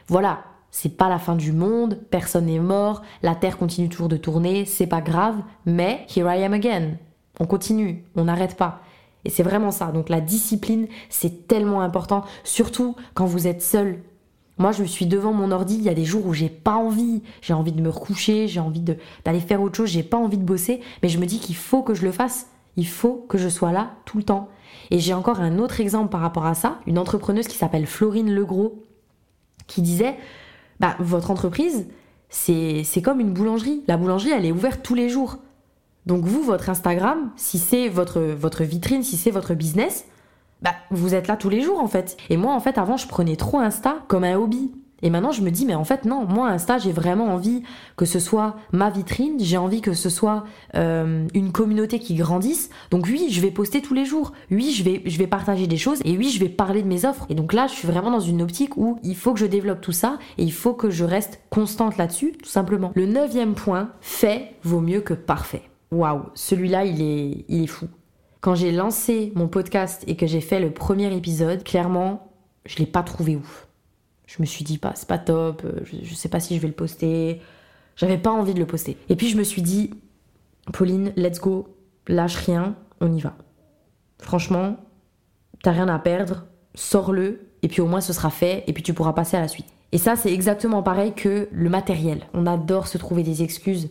Voilà, 0.06 0.44
c'est 0.70 0.96
pas 0.96 1.08
la 1.08 1.18
fin 1.18 1.34
du 1.34 1.52
monde, 1.52 1.98
personne 2.10 2.46
n'est 2.46 2.60
mort, 2.60 3.02
la 3.22 3.34
terre 3.34 3.58
continue 3.58 3.88
toujours 3.88 4.08
de 4.08 4.16
tourner, 4.16 4.64
c'est 4.66 4.86
pas 4.86 5.00
grave, 5.00 5.36
mais 5.66 6.06
here 6.14 6.28
I 6.32 6.44
am 6.44 6.52
again. 6.52 6.92
On 7.40 7.46
continue, 7.46 8.04
on 8.14 8.24
n'arrête 8.24 8.56
pas. 8.56 8.80
Et 9.24 9.30
c'est 9.30 9.42
vraiment 9.42 9.70
ça. 9.70 9.86
Donc 9.86 10.08
la 10.08 10.20
discipline, 10.20 10.86
c'est 11.08 11.48
tellement 11.48 11.80
important, 11.82 12.24
surtout 12.44 12.94
quand 13.14 13.26
vous 13.26 13.46
êtes 13.46 13.62
seul 13.62 14.00
moi, 14.58 14.72
je 14.72 14.84
suis 14.84 15.06
devant 15.06 15.32
mon 15.32 15.50
ordi, 15.50 15.76
il 15.76 15.82
y 15.82 15.88
a 15.88 15.94
des 15.94 16.04
jours 16.04 16.26
où 16.26 16.34
j'ai 16.34 16.48
pas 16.48 16.74
envie, 16.74 17.22
j'ai 17.40 17.52
envie 17.52 17.72
de 17.72 17.80
me 17.80 17.88
recoucher, 17.88 18.48
j'ai 18.48 18.60
envie 18.60 18.80
d'aller 18.80 19.40
faire 19.40 19.62
autre 19.62 19.76
chose, 19.76 19.88
j'ai 19.88 20.02
pas 20.02 20.16
envie 20.16 20.38
de 20.38 20.44
bosser, 20.44 20.80
mais 21.02 21.08
je 21.08 21.18
me 21.18 21.26
dis 21.26 21.38
qu'il 21.38 21.56
faut 21.56 21.82
que 21.82 21.94
je 21.94 22.04
le 22.04 22.12
fasse. 22.12 22.48
Il 22.76 22.86
faut 22.86 23.26
que 23.28 23.38
je 23.38 23.48
sois 23.48 23.72
là 23.72 23.92
tout 24.04 24.18
le 24.18 24.24
temps. 24.24 24.48
Et 24.90 24.98
j'ai 24.98 25.14
encore 25.14 25.40
un 25.40 25.58
autre 25.58 25.80
exemple 25.80 26.10
par 26.10 26.20
rapport 26.20 26.46
à 26.46 26.54
ça, 26.54 26.78
une 26.86 26.98
entrepreneuse 26.98 27.48
qui 27.48 27.56
s'appelle 27.56 27.86
Florine 27.86 28.32
Legros, 28.32 28.84
qui 29.66 29.82
disait 29.82 30.16
bah, 30.80 30.96
votre 31.00 31.30
entreprise, 31.30 31.86
c'est 32.28 33.02
comme 33.02 33.20
une 33.20 33.32
boulangerie. 33.32 33.82
La 33.88 33.96
boulangerie, 33.96 34.30
elle 34.30 34.46
est 34.46 34.52
ouverte 34.52 34.80
tous 34.82 34.94
les 34.94 35.08
jours. 35.08 35.38
Donc 36.06 36.24
vous, 36.24 36.42
votre 36.42 36.70
Instagram, 36.70 37.30
si 37.36 37.58
c'est 37.58 37.88
votre, 37.88 38.20
votre 38.20 38.64
vitrine, 38.64 39.02
si 39.02 39.16
c'est 39.16 39.30
votre 39.30 39.54
business, 39.54 40.06
bah, 40.62 40.74
vous 40.90 41.14
êtes 41.14 41.28
là 41.28 41.36
tous 41.36 41.48
les 41.48 41.60
jours 41.60 41.80
en 41.80 41.88
fait. 41.88 42.16
Et 42.30 42.36
moi, 42.36 42.54
en 42.54 42.60
fait, 42.60 42.78
avant, 42.78 42.96
je 42.96 43.06
prenais 43.06 43.36
trop 43.36 43.58
Insta 43.58 43.98
comme 44.08 44.24
un 44.24 44.36
hobby. 44.36 44.72
Et 45.00 45.10
maintenant, 45.10 45.30
je 45.30 45.42
me 45.42 45.50
dis, 45.50 45.64
mais 45.64 45.76
en 45.76 45.84
fait, 45.84 46.04
non, 46.04 46.24
moi, 46.24 46.48
Insta, 46.48 46.78
j'ai 46.78 46.90
vraiment 46.90 47.26
envie 47.26 47.62
que 47.96 48.04
ce 48.04 48.18
soit 48.18 48.56
ma 48.72 48.90
vitrine, 48.90 49.36
j'ai 49.38 49.56
envie 49.56 49.80
que 49.80 49.92
ce 49.92 50.10
soit 50.10 50.44
euh, 50.74 51.26
une 51.34 51.52
communauté 51.52 52.00
qui 52.00 52.16
grandisse. 52.16 52.70
Donc 52.90 53.06
oui, 53.06 53.28
je 53.30 53.40
vais 53.40 53.52
poster 53.52 53.80
tous 53.80 53.94
les 53.94 54.04
jours. 54.04 54.32
Oui, 54.50 54.72
je 54.72 54.82
vais, 54.82 55.02
je 55.06 55.18
vais 55.18 55.28
partager 55.28 55.68
des 55.68 55.76
choses. 55.76 56.00
Et 56.04 56.16
oui, 56.16 56.30
je 56.30 56.40
vais 56.40 56.48
parler 56.48 56.82
de 56.82 56.88
mes 56.88 57.04
offres. 57.04 57.26
Et 57.28 57.36
donc 57.36 57.52
là, 57.52 57.68
je 57.68 57.74
suis 57.74 57.86
vraiment 57.86 58.10
dans 58.10 58.18
une 58.18 58.42
optique 58.42 58.76
où 58.76 58.98
il 59.04 59.14
faut 59.14 59.32
que 59.32 59.38
je 59.38 59.46
développe 59.46 59.80
tout 59.80 59.92
ça 59.92 60.18
et 60.36 60.42
il 60.42 60.52
faut 60.52 60.74
que 60.74 60.90
je 60.90 61.04
reste 61.04 61.40
constante 61.48 61.96
là-dessus, 61.96 62.32
tout 62.32 62.48
simplement. 62.48 62.90
Le 62.96 63.06
neuvième 63.06 63.54
point, 63.54 63.90
fait 64.00 64.54
vaut 64.64 64.80
mieux 64.80 65.00
que 65.00 65.14
parfait. 65.14 65.62
Waouh, 65.92 66.22
celui-là, 66.34 66.84
il 66.84 67.00
est, 67.00 67.44
il 67.48 67.62
est 67.62 67.66
fou. 67.68 67.86
Quand 68.40 68.54
j'ai 68.54 68.70
lancé 68.70 69.32
mon 69.34 69.48
podcast 69.48 70.04
et 70.06 70.16
que 70.16 70.26
j'ai 70.26 70.40
fait 70.40 70.60
le 70.60 70.70
premier 70.70 71.14
épisode, 71.16 71.64
clairement, 71.64 72.32
je 72.64 72.76
l'ai 72.76 72.86
pas 72.86 73.02
trouvé 73.02 73.36
ouf. 73.36 73.66
Je 74.26 74.36
me 74.40 74.46
suis 74.46 74.64
dit 74.64 74.78
pas, 74.78 74.92
c'est 74.94 75.08
pas 75.08 75.18
top, 75.18 75.62
euh, 75.64 75.80
je, 75.84 75.96
je, 76.02 76.14
sais 76.14 76.28
pas 76.28 76.38
si 76.38 76.54
je 76.54 76.60
vais 76.60 76.68
le 76.68 76.74
poster. 76.74 77.40
J'avais 77.96 78.18
pas 78.18 78.30
envie 78.30 78.54
de 78.54 78.60
le 78.60 78.66
poster. 78.66 78.96
Et 79.08 79.16
puis 79.16 79.28
je 79.28 79.36
me 79.36 79.42
suis 79.42 79.62
dit, 79.62 79.90
Pauline, 80.72 81.12
let's 81.16 81.40
go, 81.40 81.74
lâche 82.06 82.36
rien, 82.36 82.76
on 83.00 83.12
y 83.12 83.20
va. 83.20 83.34
Franchement, 84.20 84.76
t'as 85.62 85.72
rien 85.72 85.88
à 85.88 85.98
perdre, 85.98 86.46
sors-le, 86.74 87.40
et 87.62 87.68
puis 87.68 87.80
au 87.80 87.86
moins 87.86 88.00
ce 88.00 88.12
sera 88.12 88.30
fait, 88.30 88.64
et 88.66 88.72
puis 88.72 88.82
tu 88.82 88.94
pourras 88.94 89.12
passer 89.12 89.36
à 89.36 89.40
la 89.40 89.48
suite. 89.48 89.66
Et 89.90 89.98
ça, 89.98 90.16
c'est 90.16 90.32
exactement 90.32 90.82
pareil 90.82 91.14
que 91.14 91.48
le 91.50 91.70
matériel. 91.70 92.26
On 92.34 92.46
adore 92.46 92.88
se 92.88 92.98
trouver 92.98 93.22
des 93.22 93.42
excuses. 93.42 93.88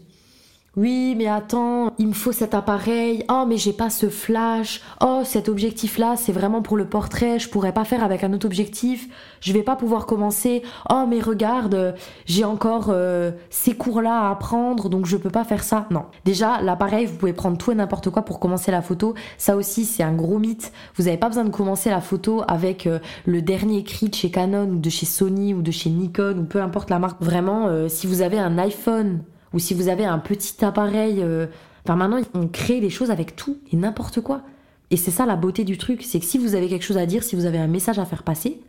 Oui, 0.78 1.16
mais 1.18 1.26
attends, 1.26 1.96
il 1.98 2.10
me 2.10 2.14
faut 2.14 2.32
cet 2.32 2.54
appareil. 2.54 3.26
Oh, 3.32 3.46
mais 3.48 3.58
j'ai 3.58 3.74
pas 3.74 3.90
ce 3.90 4.10
flash. 4.10 4.82
Oh, 5.02 5.24
cet 5.26 5.50
objectif-là, 5.50 6.14
c'est 6.18 6.32
vraiment 6.32 6.62
pour 6.62 6.78
le 6.78 6.86
portrait. 6.86 7.40
Je 7.40 7.50
pourrais 7.50 7.74
pas 7.74 7.84
faire 7.84 8.04
avec 8.04 8.24
un 8.24 8.32
autre 8.32 8.46
objectif. 8.46 9.08
Je 9.42 9.54
vais 9.54 9.64
pas 9.64 9.76
pouvoir 9.76 10.06
commencer. 10.06 10.62
Oh, 10.92 11.06
mais 11.10 11.20
regarde, 11.20 11.96
j'ai 12.28 12.46
encore 12.46 12.90
euh, 12.92 13.32
ces 13.50 13.74
cours-là 13.74 14.28
à 14.28 14.30
apprendre, 14.30 14.88
donc 14.88 15.08
je 15.08 15.18
peux 15.18 15.32
pas 15.32 15.44
faire 15.44 15.64
ça. 15.64 15.88
Non. 15.90 16.06
Déjà, 16.26 16.62
l'appareil, 16.62 17.08
vous 17.08 17.16
pouvez 17.16 17.34
prendre 17.34 17.58
tout 17.58 17.72
et 17.72 17.76
n'importe 17.76 18.12
quoi 18.12 18.22
pour 18.22 18.40
commencer 18.40 18.70
la 18.70 18.84
photo. 18.84 19.16
Ça 19.40 19.56
aussi, 19.56 19.84
c'est 19.84 20.04
un 20.04 20.14
gros 20.14 20.38
mythe. 20.38 20.72
Vous 20.96 21.08
avez 21.08 21.18
pas 21.18 21.30
besoin 21.30 21.46
de 21.46 21.50
commencer 21.50 21.90
la 21.90 22.02
photo 22.02 22.44
avec 22.48 22.86
euh, 22.86 23.00
le 23.26 23.42
dernier 23.42 23.84
cri 23.84 24.10
de 24.10 24.16
chez 24.16 24.30
Canon 24.30 24.70
ou 24.70 24.78
de 24.78 24.90
chez 24.92 25.08
Sony 25.08 25.56
ou 25.56 25.64
de 25.64 25.72
chez 25.72 25.90
Nikon 25.90 26.38
ou 26.38 26.44
peu 26.44 26.62
importe 26.62 26.92
la 26.92 27.00
marque. 27.00 27.20
Vraiment, 27.20 27.66
euh, 27.66 27.90
si 27.90 28.06
vous 28.06 28.22
avez 28.22 28.38
un 28.38 28.60
iPhone 28.60 29.24
ou 29.54 29.60
si 29.60 29.74
vous 29.74 29.88
avez 29.88 30.06
un 30.06 30.20
petit 30.20 30.64
appareil. 30.64 31.22
Euh, 31.22 31.48
enfin, 31.86 31.96
maintenant, 31.96 32.22
on 32.34 32.48
crée 32.48 32.80
des 32.80 32.90
choses 32.90 33.12
avec 33.12 33.36
tout 33.36 33.58
et 33.72 33.76
n'importe 33.76 34.22
quoi. 34.22 34.42
Et 34.90 34.98
c'est 34.98 35.12
ça 35.12 35.26
la 35.26 35.36
beauté 35.36 35.64
du 35.64 35.78
truc, 35.78 36.04
c'est 36.04 36.20
que 36.20 36.26
si 36.26 36.38
vous 36.38 36.56
avez 36.56 36.70
quelque 36.70 36.86
chose 36.86 36.98
à 36.98 37.06
dire, 37.06 37.24
si 37.24 37.36
vous 37.36 37.46
avez 37.46 37.58
un 37.58 37.68
message 37.68 38.00
à 38.00 38.06
faire 38.06 38.24
passer, 38.24 38.62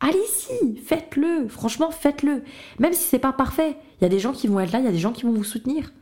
allez-y, 0.00 0.76
faites-le. 0.76 1.46
Franchement, 1.48 1.90
faites-le. 1.90 2.42
Même 2.78 2.92
si 2.92 3.02
c'est 3.02 3.18
pas 3.18 3.32
parfait, 3.32 3.76
il 4.00 4.04
y 4.04 4.06
a 4.06 4.08
des 4.08 4.18
gens 4.18 4.32
qui 4.32 4.46
vont 4.46 4.60
être 4.60 4.72
là, 4.72 4.78
il 4.78 4.84
y 4.84 4.88
a 4.88 4.92
des 4.92 4.98
gens 4.98 5.12
qui 5.12 5.24
vont 5.24 5.32
vous 5.32 5.44
soutenir. 5.44 5.92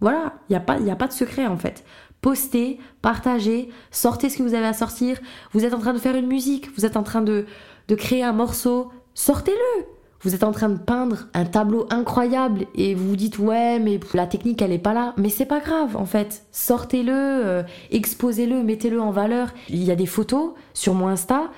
Voilà, 0.00 0.34
il 0.48 0.52
n'y 0.52 0.56
a, 0.56 0.60
pas, 0.60 0.74
a 0.74 0.96
pas 0.96 1.06
de 1.06 1.12
secret 1.12 1.46
en 1.46 1.56
fait. 1.56 1.84
Postez, 2.20 2.78
partagez, 3.00 3.70
sortez 3.90 4.28
ce 4.28 4.38
que 4.38 4.42
vous 4.42 4.54
avez 4.54 4.66
à 4.66 4.72
sortir. 4.72 5.18
Vous 5.52 5.64
êtes 5.64 5.72
en 5.72 5.78
train 5.78 5.94
de 5.94 5.98
faire 5.98 6.16
une 6.16 6.26
musique, 6.26 6.68
vous 6.76 6.84
êtes 6.84 6.96
en 6.96 7.02
train 7.02 7.22
de, 7.22 7.46
de 7.88 7.94
créer 7.94 8.22
un 8.22 8.32
morceau, 8.32 8.90
sortez-le 9.14 9.86
vous 10.24 10.34
êtes 10.34 10.42
en 10.42 10.52
train 10.52 10.70
de 10.70 10.78
peindre 10.78 11.28
un 11.34 11.44
tableau 11.44 11.86
incroyable 11.90 12.66
et 12.74 12.94
vous 12.94 13.10
vous 13.10 13.16
dites 13.16 13.38
ouais 13.38 13.78
mais 13.78 14.00
la 14.14 14.26
technique 14.26 14.62
elle 14.62 14.72
est 14.72 14.78
pas 14.78 14.94
là. 14.94 15.14
Mais 15.18 15.28
c'est 15.28 15.44
pas 15.44 15.60
grave 15.60 15.96
en 15.96 16.06
fait. 16.06 16.44
Sortez-le 16.50 17.12
euh, 17.12 17.62
exposez-le 17.90 18.62
mettez-le 18.62 19.00
en 19.00 19.10
valeur. 19.10 19.52
Il 19.68 19.84
y 19.84 19.90
a 19.90 19.96
des 19.96 20.06
photos 20.06 20.52
sur 20.72 20.94
mon 20.94 21.08
Insta. 21.08 21.50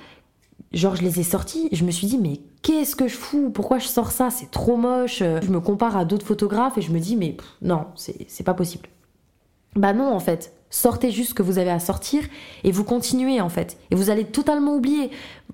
Genre 0.73 0.97
je 0.97 1.03
les 1.03 1.21
ai 1.21 1.23
sorties 1.23 1.69
je 1.71 1.85
me 1.85 1.91
suis 1.91 2.07
dit 2.07 2.17
mais 2.17 2.41
qu'est-ce 2.61 2.97
que 2.97 3.07
je 3.07 3.15
fous? 3.15 3.49
Pourquoi 3.49 3.79
je 3.79 3.87
sors 3.87 4.11
ça? 4.11 4.29
C'est 4.29 4.51
trop 4.51 4.75
moche. 4.75 5.19
Je 5.19 5.49
me 5.49 5.61
compare 5.61 5.95
à 5.95 6.03
d'autres 6.03 6.25
photographes 6.25 6.77
et 6.77 6.81
je 6.81 6.91
me 6.91 6.99
dis 6.99 7.15
mais 7.15 7.37
non 7.61 7.85
c'est 7.95 8.43
pas 8.43 8.53
possible. 8.53 8.89
Bah 9.77 9.93
non 9.93 10.13
en 10.13 10.19
fait 10.19 10.56
Sortez 10.69 11.11
juste 11.11 11.29
ce 11.29 11.33
que 11.33 11.43
vous 11.43 11.59
avez 11.59 11.69
à 11.69 11.79
sortir 11.79 12.23
et 12.63 12.71
vous 12.71 12.83
continuez 12.83 13.39
en 13.39 13.47
fait. 13.47 13.77
Et 13.89 13.95
vous 13.95 14.09
allez 14.09 14.25
totalement 14.25 14.75
oublier. 14.75 15.11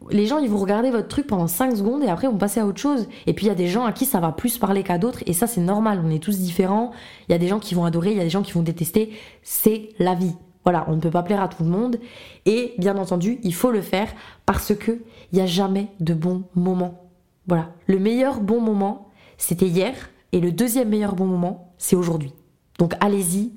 Les 0.09 0.25
gens 0.25 0.39
ils 0.39 0.49
vont 0.49 0.57
regarder 0.57 0.89
votre 0.89 1.07
truc 1.07 1.27
pendant 1.27 1.47
5 1.47 1.77
secondes 1.77 2.03
et 2.03 2.07
après 2.07 2.27
ils 2.27 2.31
vont 2.31 2.37
passer 2.37 2.59
à 2.59 2.65
autre 2.65 2.79
chose. 2.79 3.07
Et 3.27 3.33
puis 3.33 3.45
il 3.45 3.49
y 3.49 3.51
a 3.51 3.55
des 3.55 3.67
gens 3.67 3.85
à 3.85 3.91
qui 3.91 4.05
ça 4.05 4.19
va 4.19 4.31
plus 4.31 4.57
parler 4.57 4.81
qu'à 4.81 4.97
d'autres 4.97 5.19
et 5.27 5.33
ça 5.33 5.45
c'est 5.45 5.61
normal, 5.61 6.01
on 6.03 6.09
est 6.09 6.21
tous 6.21 6.39
différents. 6.39 6.91
Il 7.29 7.31
y 7.31 7.35
a 7.35 7.37
des 7.37 7.47
gens 7.47 7.59
qui 7.59 7.75
vont 7.75 7.85
adorer, 7.85 8.11
il 8.11 8.17
y 8.17 8.21
a 8.21 8.23
des 8.23 8.29
gens 8.31 8.41
qui 8.41 8.53
vont 8.53 8.63
détester. 8.63 9.11
C'est 9.43 9.89
la 9.99 10.15
vie. 10.15 10.33
Voilà, 10.63 10.85
on 10.87 10.95
ne 10.95 11.01
peut 11.01 11.11
pas 11.11 11.23
plaire 11.23 11.41
à 11.41 11.47
tout 11.47 11.63
le 11.63 11.69
monde. 11.69 11.99
Et 12.45 12.73
bien 12.77 12.97
entendu, 12.97 13.39
il 13.43 13.53
faut 13.53 13.69
le 13.69 13.81
faire 13.81 14.07
parce 14.45 14.73
que 14.73 15.03
il 15.31 15.35
n'y 15.35 15.41
a 15.41 15.45
jamais 15.45 15.89
de 15.99 16.13
bon 16.13 16.43
moment. 16.55 17.09
Voilà. 17.47 17.69
Le 17.85 17.99
meilleur 17.99 18.39
bon 18.39 18.61
moment, 18.61 19.09
c'était 19.37 19.67
hier. 19.67 19.93
Et 20.31 20.39
le 20.39 20.51
deuxième 20.51 20.89
meilleur 20.89 21.15
bon 21.15 21.25
moment, 21.25 21.73
c'est 21.77 21.95
aujourd'hui. 21.95 22.33
Donc 22.79 22.95
allez-y, 22.99 23.51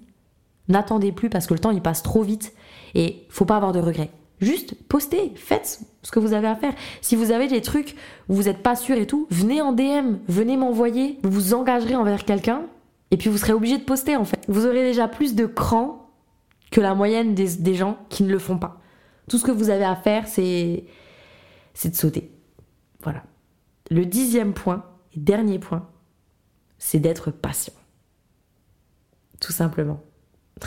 N'attendez 0.69 1.13
plus 1.13 1.31
parce 1.31 1.47
que 1.47 1.55
le 1.55 1.61
temps 1.61 1.71
il 1.71 1.83
passe 1.83 2.03
trop 2.03 2.23
vite 2.23 2.53
et 2.95 3.27
faut 3.29 3.45
pas 3.45 3.57
avoir 3.57 3.73
de 3.73 3.79
regrets. 3.79 4.11
Juste 4.41 4.75
postez, 4.89 5.33
faites 5.35 5.81
ce 6.03 6.11
que 6.11 6.19
vous 6.19 6.35
avez 6.35 6.47
à 6.47 6.57
faire. 6.57 6.75
Si 7.01 7.17
vous 7.17 7.31
avez 7.31 7.49
des 7.49 7.63
trucs 7.63 7.97
où 8.29 8.35
vous 8.35 8.45
n'êtes 8.45 8.63
pas 8.63 8.77
sûr 8.77 8.97
et 8.97 9.07
tout, 9.07 9.27
venez 9.31 9.63
en 9.63 9.73
DM, 9.73 10.19
venez 10.29 10.57
m'envoyer, 10.57 11.19
vous 11.23 11.31
vous 11.31 11.55
engagerez 11.55 11.97
envers 11.97 12.25
quelqu'un 12.25 12.63
et 13.11 13.17
puis 13.17 13.31
vous 13.31 13.39
serez 13.39 13.53
obligé 13.53 13.79
de 13.79 13.85
poster 13.85 14.17
en 14.17 14.25
fait. 14.25 14.45
Vous 14.49 14.67
aurez 14.67 14.83
déjà 14.83 15.09
plus 15.09 15.35
de 15.35 15.47
cran 15.47 16.11
que 16.71 16.81
la 16.81 16.95
moyenne 16.95 17.35
des, 17.35 17.75
gens 17.75 17.99
qui 18.09 18.25
ne 18.25 18.31
le 18.31 18.39
font 18.39 18.59
pas. 18.59 18.81
Tout 19.29 19.39
ce 19.39 19.45
que 19.45 19.53
vous 19.53 19.71
avez 19.71 19.85
à 19.85 19.97
faire, 19.97 20.29
c'est 20.29 20.85
c'est 21.75 21.91
de 21.91 21.97
sauter. 21.97 22.31
Voilà. 23.03 23.23
Le 23.91 24.05
dixième 24.05 24.53
point 24.53 24.85
et 25.15 25.21
dernier 25.21 25.59
point, 25.59 25.89
c'est 26.79 26.99
d'être 26.99 27.31
patient. 27.31 27.75
Tout 29.41 29.53
simplement. 29.53 30.03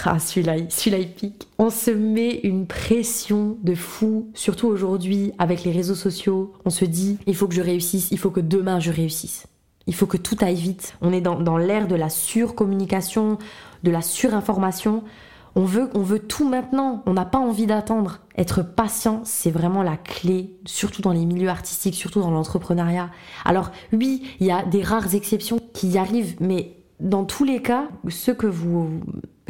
Ah, 0.05 0.19
celui-là, 0.19 0.55
celui-là, 0.69 0.99
il 0.99 1.11
pique. 1.11 1.47
On 1.57 1.69
se 1.69 1.91
met 1.91 2.39
une 2.43 2.67
pression 2.67 3.57
de 3.63 3.75
fou, 3.75 4.29
surtout 4.33 4.67
aujourd'hui 4.67 5.33
avec 5.39 5.63
les 5.63 5.71
réseaux 5.71 5.95
sociaux. 5.95 6.53
On 6.65 6.69
se 6.69 6.85
dit, 6.85 7.17
il 7.25 7.35
faut 7.35 7.47
que 7.47 7.55
je 7.55 7.61
réussisse, 7.61 8.09
il 8.11 8.19
faut 8.19 8.29
que 8.29 8.39
demain 8.39 8.79
je 8.79 8.91
réussisse. 8.91 9.47
Il 9.87 9.95
faut 9.95 10.05
que 10.05 10.17
tout 10.17 10.37
aille 10.41 10.55
vite. 10.55 10.93
On 11.01 11.11
est 11.11 11.21
dans, 11.21 11.39
dans 11.39 11.57
l'ère 11.57 11.87
de 11.87 11.95
la 11.95 12.09
surcommunication, 12.09 13.39
de 13.83 13.91
la 13.91 14.01
surinformation. 14.01 15.03
On 15.55 15.65
veut, 15.65 15.89
on 15.95 16.01
veut 16.01 16.19
tout 16.19 16.47
maintenant, 16.47 17.01
on 17.07 17.13
n'a 17.13 17.25
pas 17.25 17.39
envie 17.39 17.65
d'attendre. 17.65 18.19
Être 18.37 18.61
patient, 18.61 19.21
c'est 19.25 19.51
vraiment 19.51 19.81
la 19.81 19.97
clé, 19.97 20.55
surtout 20.65 21.01
dans 21.01 21.11
les 21.11 21.25
milieux 21.25 21.49
artistiques, 21.49 21.95
surtout 21.95 22.21
dans 22.21 22.31
l'entrepreneuriat. 22.31 23.09
Alors 23.45 23.71
oui, 23.91 24.23
il 24.39 24.45
y 24.45 24.51
a 24.51 24.63
des 24.63 24.83
rares 24.83 25.15
exceptions 25.15 25.59
qui 25.73 25.89
y 25.89 25.97
arrivent, 25.97 26.35
mais 26.39 26.75
dans 26.99 27.23
tous 27.23 27.43
les 27.43 27.61
cas, 27.61 27.87
ceux 28.09 28.33
que 28.33 28.47
vous, 28.47 29.01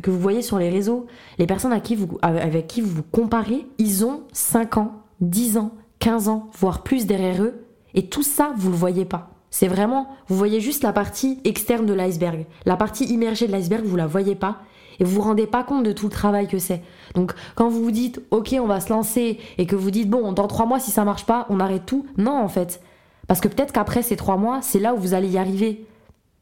que 0.01 0.11
vous 0.11 0.19
voyez 0.19 0.41
sur 0.41 0.59
les 0.59 0.69
réseaux, 0.69 1.07
les 1.37 1.47
personnes 1.47 1.71
avec 1.71 1.83
qui 1.83 1.95
vous, 1.95 2.17
avec 2.21 2.67
qui 2.67 2.81
vous 2.81 2.89
vous 2.89 3.03
comparez, 3.03 3.67
ils 3.77 4.05
ont 4.05 4.23
5 4.33 4.77
ans, 4.77 5.03
10 5.21 5.57
ans, 5.57 5.71
15 5.99 6.29
ans, 6.29 6.49
voire 6.57 6.83
plus 6.83 7.05
derrière 7.05 7.41
eux, 7.43 7.65
et 7.93 8.07
tout 8.07 8.23
ça, 8.23 8.53
vous 8.57 8.69
le 8.69 8.75
voyez 8.75 9.05
pas. 9.05 9.31
C'est 9.51 9.67
vraiment, 9.67 10.07
vous 10.27 10.37
voyez 10.37 10.59
juste 10.61 10.83
la 10.83 10.93
partie 10.93 11.39
externe 11.43 11.85
de 11.85 11.93
l'iceberg. 11.93 12.45
La 12.65 12.77
partie 12.77 13.05
immergée 13.05 13.47
de 13.47 13.51
l'iceberg, 13.51 13.83
vous 13.83 13.95
la 13.95 14.05
voyez 14.05 14.35
pas 14.35 14.59
et 14.99 15.03
vous 15.03 15.15
vous 15.15 15.21
rendez 15.21 15.47
pas 15.47 15.63
compte 15.63 15.83
de 15.83 15.91
tout 15.91 16.05
le 16.05 16.11
travail 16.11 16.47
que 16.47 16.59
c'est. 16.59 16.81
Donc 17.15 17.33
quand 17.55 17.69
vous 17.69 17.83
vous 17.83 17.91
dites 17.91 18.21
ok 18.31 18.55
on 18.59 18.67
va 18.67 18.79
se 18.79 18.89
lancer 18.89 19.39
et 19.57 19.65
que 19.65 19.75
vous 19.75 19.91
dites 19.91 20.09
bon 20.09 20.31
dans 20.33 20.47
trois 20.47 20.65
mois 20.65 20.79
si 20.79 20.91
ça 20.91 21.05
marche 21.05 21.25
pas 21.25 21.45
on 21.49 21.59
arrête 21.59 21.85
tout, 21.85 22.05
non 22.17 22.37
en 22.37 22.49
fait. 22.49 22.81
Parce 23.27 23.41
que 23.41 23.47
peut-être 23.47 23.71
qu'après 23.71 24.01
ces 24.01 24.15
trois 24.15 24.37
mois 24.37 24.59
c'est 24.61 24.79
là 24.79 24.93
où 24.93 24.97
vous 24.97 25.13
allez 25.13 25.29
y 25.29 25.37
arriver. 25.37 25.85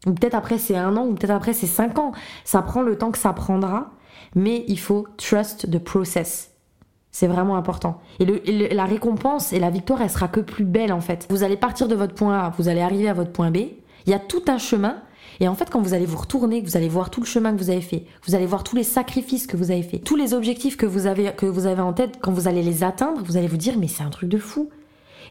Ou 0.05 0.13
peut-être 0.13 0.35
après 0.35 0.57
c'est 0.57 0.77
un 0.77 0.95
an 0.95 1.05
ou 1.05 1.15
peut-être 1.15 1.31
après 1.31 1.53
c'est 1.53 1.67
cinq 1.67 1.97
ans. 1.97 2.11
Ça 2.43 2.61
prend 2.61 2.81
le 2.81 2.97
temps 2.97 3.11
que 3.11 3.17
ça 3.17 3.33
prendra, 3.33 3.91
mais 4.35 4.63
il 4.67 4.79
faut 4.79 5.07
trust 5.17 5.69
the 5.71 5.79
process. 5.79 6.51
C'est 7.11 7.27
vraiment 7.27 7.55
important. 7.55 7.99
Et, 8.19 8.73
la 8.73 8.85
récompense 8.85 9.51
et 9.51 9.59
la 9.59 9.71
victoire, 9.71 10.01
elle 10.01 10.09
sera 10.09 10.27
que 10.27 10.39
plus 10.39 10.65
belle 10.65 10.93
en 10.93 11.01
fait. 11.01 11.25
Vous 11.29 11.43
allez 11.43 11.57
partir 11.57 11.87
de 11.87 11.95
votre 11.95 12.13
point 12.13 12.37
A, 12.37 12.49
vous 12.57 12.67
allez 12.67 12.81
arriver 12.81 13.09
à 13.09 13.13
votre 13.13 13.31
point 13.31 13.49
B. 13.49 13.57
Il 14.05 14.11
y 14.11 14.13
a 14.13 14.19
tout 14.19 14.43
un 14.47 14.59
chemin 14.59 15.01
et 15.39 15.47
en 15.47 15.55
fait, 15.55 15.69
quand 15.69 15.81
vous 15.81 15.93
allez 15.93 16.05
vous 16.05 16.17
retourner, 16.17 16.61
vous 16.61 16.77
allez 16.77 16.89
voir 16.89 17.09
tout 17.09 17.21
le 17.21 17.25
chemin 17.25 17.53
que 17.53 17.57
vous 17.57 17.69
avez 17.69 17.81
fait, 17.81 18.05
vous 18.25 18.35
allez 18.35 18.45
voir 18.45 18.63
tous 18.63 18.75
les 18.75 18.83
sacrifices 18.83 19.45
que 19.45 19.57
vous 19.57 19.71
avez 19.71 19.83
fait, 19.83 19.99
tous 19.99 20.15
les 20.15 20.33
objectifs 20.33 20.77
que 20.77 20.85
vous 20.85 21.05
avez, 21.05 21.31
que 21.35 21.45
vous 21.45 21.65
avez 21.65 21.81
en 21.81 21.93
tête, 21.93 22.17
quand 22.21 22.31
vous 22.31 22.47
allez 22.47 22.63
les 22.63 22.83
atteindre, 22.83 23.21
vous 23.23 23.37
allez 23.37 23.47
vous 23.47 23.57
dire, 23.57 23.77
mais 23.77 23.87
c'est 23.87 24.03
un 24.03 24.09
truc 24.09 24.29
de 24.29 24.37
fou. 24.37 24.69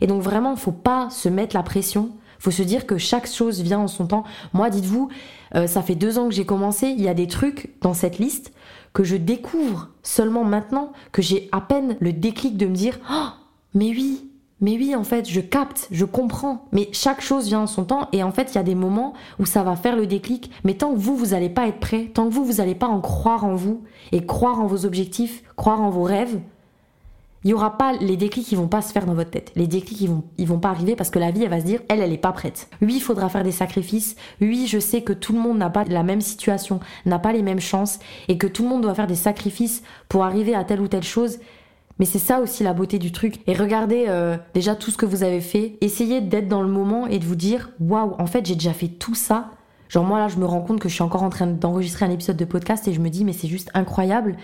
Et 0.01 0.07
donc 0.07 0.23
vraiment, 0.23 0.53
il 0.53 0.59
faut 0.59 0.73
pas 0.73 1.09
se 1.11 1.29
mettre 1.29 1.57
la 1.57 1.63
pression. 1.63 2.11
Faut 2.39 2.51
se 2.51 2.63
dire 2.63 2.87
que 2.87 2.99
chaque 2.99 3.27
chose 3.27 3.61
vient 3.61 3.81
en 3.81 3.89
son 3.89 4.07
temps. 4.07 4.25
Moi, 4.53 4.71
dites-vous, 4.71 5.09
euh, 5.55 5.67
ça 5.67 5.83
fait 5.83 5.95
deux 5.95 6.19
ans 6.19 6.29
que 6.29 6.35
j'ai 6.35 6.47
commencé. 6.47 6.89
Il 6.89 7.03
y 7.03 7.09
a 7.09 7.15
des 7.15 7.27
trucs 7.27 7.71
dans 7.81 7.95
cette 7.95 8.19
liste 8.19 8.53
que 8.93 9.05
je 9.05 9.17
découvre 9.17 9.91
seulement 10.03 10.45
maintenant, 10.45 10.93
que 11.13 11.23
j'ai 11.23 11.49
à 11.53 11.61
peine 11.61 11.97
le 12.01 12.13
déclic 12.13 12.57
de 12.57 12.67
me 12.67 12.75
dire, 12.75 12.99
oh, 13.11 13.29
mais 13.75 13.91
oui, 13.91 14.27
mais 14.63 14.77
oui, 14.77 14.95
en 14.95 15.05
fait, 15.05 15.29
je 15.29 15.41
capte, 15.41 15.87
je 15.91 16.07
comprends. 16.07 16.65
Mais 16.73 16.89
chaque 16.93 17.21
chose 17.21 17.47
vient 17.47 17.61
en 17.61 17.67
son 17.67 17.85
temps. 17.85 18.09
Et 18.13 18.23
en 18.23 18.33
fait, 18.33 18.53
il 18.53 18.55
y 18.55 18.59
a 18.59 18.63
des 18.63 18.75
moments 18.75 19.13
où 19.39 19.45
ça 19.45 19.63
va 19.63 19.77
faire 19.77 19.97
le 19.97 20.07
déclic. 20.07 20.51
Mais 20.65 20.75
tant 20.75 20.93
que 20.93 20.99
vous, 20.99 21.15
vous 21.15 21.27
n'allez 21.27 21.51
pas 21.51 21.69
être 21.69 21.79
prêt, 21.79 22.11
tant 22.15 22.27
que 22.27 22.33
vous, 22.33 22.45
vous 22.45 22.55
n'allez 22.55 22.75
pas 22.75 22.87
en 22.87 23.01
croire 23.01 23.45
en 23.45 23.55
vous 23.55 23.83
et 24.13 24.25
croire 24.25 24.61
en 24.61 24.67
vos 24.67 24.87
objectifs, 24.87 25.43
croire 25.57 25.83
en 25.83 25.91
vos 25.91 26.05
rêves, 26.05 26.41
il 27.47 27.51
y 27.51 27.55
aura 27.55 27.79
pas 27.79 27.93
les 27.93 28.17
déclics 28.17 28.45
qui 28.45 28.57
vont 28.57 28.67
pas 28.67 28.83
se 28.83 28.91
faire 28.91 29.07
dans 29.07 29.15
votre 29.15 29.31
tête. 29.31 29.53
Les 29.55 29.69
déclics 29.69 30.01
ils 30.01 30.09
vont 30.09 30.25
ils 30.37 30.49
vont 30.49 30.59
pas 30.59 30.71
arriver 30.71 30.97
parce 30.97 31.11
que 31.11 31.21
la 31.21 31.31
vie 31.31 31.45
elle 31.45 31.51
va 31.51 31.61
se 31.61 31.65
dire 31.65 31.79
elle 31.89 32.01
elle 32.01 32.13
est 32.13 32.19
pas 32.19 32.33
prête. 32.33 32.69
Oui, 32.83 32.95
il 32.97 33.01
faudra 33.01 33.29
faire 33.29 33.45
des 33.45 33.53
sacrifices. 33.53 34.17
Oui, 34.41 34.67
je 34.67 34.81
sais 34.81 35.03
que 35.03 35.13
tout 35.13 35.33
le 35.33 35.39
monde 35.39 35.57
n'a 35.57 35.71
pas 35.71 35.85
la 35.85 36.03
même 36.03 36.21
situation, 36.21 36.81
n'a 37.05 37.21
pas 37.21 37.33
les 37.33 37.43
mêmes 37.43 37.61
chances 37.61 38.01
et 38.27 38.37
que 38.37 38.49
tout 38.49 38.65
le 38.65 38.69
monde 38.69 38.83
doit 38.83 38.97
faire 38.97 39.07
des 39.07 39.15
sacrifices 39.15 39.85
pour 40.09 40.25
arriver 40.25 40.57
à 40.57 40.65
telle 40.65 40.81
ou 40.81 40.89
telle 40.89 41.05
chose. 41.05 41.39
Mais 42.01 42.05
c'est 42.05 42.19
ça 42.19 42.41
aussi 42.41 42.65
la 42.65 42.73
beauté 42.73 42.99
du 42.99 43.13
truc. 43.13 43.39
Et 43.47 43.55
regardez 43.55 44.07
euh, 44.09 44.37
déjà 44.53 44.75
tout 44.75 44.91
ce 44.91 44.97
que 44.97 45.07
vous 45.07 45.23
avez 45.23 45.41
fait. 45.41 45.77
Essayez 45.81 46.21
d'être 46.21 46.49
dans 46.49 46.63
le 46.63 46.69
moment 46.69 47.07
et 47.07 47.21
de 47.21 47.25
vous 47.25 47.37
dire 47.37 47.71
waouh, 47.79 48.17
en 48.19 48.27
fait, 48.27 48.45
j'ai 48.45 48.57
déjà 48.57 48.73
fait 48.73 48.89
tout 48.89 49.15
ça. 49.15 49.53
Genre, 49.89 50.03
moi 50.03 50.19
là, 50.19 50.27
je 50.27 50.39
me 50.39 50.47
rends 50.47 50.63
compte 50.63 50.81
que 50.81 50.89
je 50.89 50.95
suis 50.95 51.05
encore 51.05 51.23
en 51.23 51.31
train 51.31 51.47
d'enregistrer 51.47 52.07
un 52.07 52.11
épisode 52.11 52.37
de 52.37 52.45
podcast 52.45 52.89
et 52.89 52.93
je 52.93 52.99
me 52.99 53.09
dis, 53.09 53.25
mais 53.25 53.33
c'est 53.33 53.47
juste 53.47 53.71
incroyable. 53.73 54.37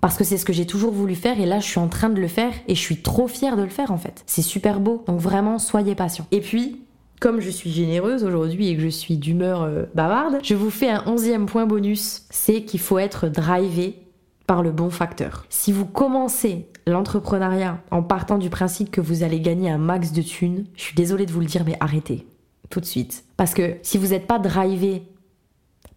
Parce 0.00 0.16
que 0.16 0.24
c'est 0.24 0.38
ce 0.38 0.44
que 0.44 0.52
j'ai 0.52 0.66
toujours 0.66 0.92
voulu 0.92 1.14
faire 1.14 1.38
et 1.40 1.46
là 1.46 1.60
je 1.60 1.66
suis 1.66 1.78
en 1.78 1.88
train 1.88 2.08
de 2.08 2.20
le 2.20 2.28
faire 2.28 2.52
et 2.68 2.74
je 2.74 2.80
suis 2.80 3.02
trop 3.02 3.28
fière 3.28 3.56
de 3.56 3.62
le 3.62 3.68
faire 3.68 3.92
en 3.92 3.98
fait. 3.98 4.22
C'est 4.26 4.42
super 4.42 4.80
beau. 4.80 5.04
Donc 5.06 5.20
vraiment, 5.20 5.58
soyez 5.58 5.94
patient. 5.94 6.26
Et 6.30 6.40
puis, 6.40 6.82
comme 7.20 7.40
je 7.40 7.50
suis 7.50 7.70
généreuse 7.70 8.24
aujourd'hui 8.24 8.68
et 8.68 8.76
que 8.76 8.82
je 8.82 8.88
suis 8.88 9.18
d'humeur 9.18 9.62
euh, 9.62 9.84
bavarde, 9.94 10.38
je 10.42 10.54
vous 10.54 10.70
fais 10.70 10.90
un 10.90 11.04
onzième 11.06 11.46
point 11.46 11.66
bonus. 11.66 12.22
C'est 12.30 12.62
qu'il 12.62 12.80
faut 12.80 12.98
être 12.98 13.28
drivé 13.28 14.06
par 14.46 14.62
le 14.62 14.72
bon 14.72 14.90
facteur. 14.90 15.44
Si 15.50 15.70
vous 15.70 15.84
commencez 15.84 16.66
l'entrepreneuriat 16.86 17.78
en 17.90 18.02
partant 18.02 18.38
du 18.38 18.50
principe 18.50 18.90
que 18.90 19.00
vous 19.00 19.22
allez 19.22 19.40
gagner 19.40 19.70
un 19.70 19.78
max 19.78 20.12
de 20.12 20.22
thunes, 20.22 20.64
je 20.74 20.82
suis 20.82 20.94
désolée 20.96 21.26
de 21.26 21.32
vous 21.32 21.40
le 21.40 21.46
dire, 21.46 21.62
mais 21.64 21.76
arrêtez 21.78 22.26
tout 22.70 22.80
de 22.80 22.86
suite. 22.86 23.24
Parce 23.36 23.52
que 23.52 23.76
si 23.82 23.98
vous 23.98 24.08
n'êtes 24.08 24.26
pas 24.26 24.38
drivé 24.38 25.02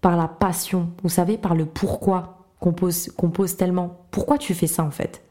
par 0.01 0.17
la 0.17 0.27
passion, 0.27 0.89
vous 1.03 1.09
savez, 1.09 1.37
par 1.37 1.55
le 1.55 1.65
pourquoi 1.65 2.42
qu'on 2.63 3.30
pose, 3.30 3.56
tellement, 3.58 4.06
pourquoi 4.12 4.38
tu 4.38 4.54
fais 4.54 4.67
ça 4.67 4.84
en 4.84 4.91
fait? 4.91 5.21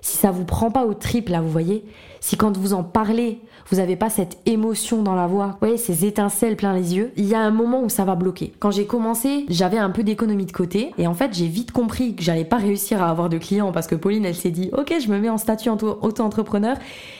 Si 0.00 0.16
ça 0.16 0.30
vous 0.32 0.44
prend 0.44 0.70
pas 0.70 0.84
au 0.84 0.94
triple 0.94 1.30
là, 1.30 1.40
vous 1.40 1.48
voyez, 1.48 1.84
si 2.20 2.36
quand 2.36 2.56
vous 2.56 2.72
en 2.72 2.82
parlez, 2.82 3.40
vous 3.70 3.76
n'avez 3.76 3.94
pas 3.94 4.10
cette 4.10 4.38
émotion 4.46 5.02
dans 5.02 5.14
la 5.14 5.28
voix, 5.28 5.46
vous 5.46 5.58
voyez, 5.60 5.76
ces 5.76 6.04
étincelles 6.04 6.56
plein 6.56 6.72
les 6.74 6.96
yeux, 6.96 7.12
il 7.16 7.26
y 7.26 7.34
a 7.34 7.40
un 7.40 7.52
moment 7.52 7.82
où 7.82 7.88
ça 7.88 8.04
va 8.04 8.16
bloquer. 8.16 8.52
Quand 8.58 8.72
j'ai 8.72 8.86
commencé, 8.86 9.46
j'avais 9.48 9.78
un 9.78 9.90
peu 9.90 10.02
d'économie 10.02 10.46
de 10.46 10.52
côté 10.52 10.92
et 10.98 11.06
en 11.06 11.14
fait, 11.14 11.34
j'ai 11.34 11.46
vite 11.46 11.70
compris 11.70 12.16
que 12.16 12.22
j'allais 12.22 12.44
pas 12.44 12.56
réussir 12.56 13.02
à 13.02 13.10
avoir 13.10 13.28
de 13.28 13.38
clients 13.38 13.70
parce 13.70 13.86
que 13.86 13.94
Pauline, 13.94 14.24
elle 14.24 14.34
s'est 14.34 14.50
dit, 14.50 14.70
ok, 14.76 14.92
je 15.00 15.08
me 15.08 15.18
mets 15.18 15.30
en 15.30 15.38
statut 15.38 15.68
auto-entrepreneur 15.68 16.76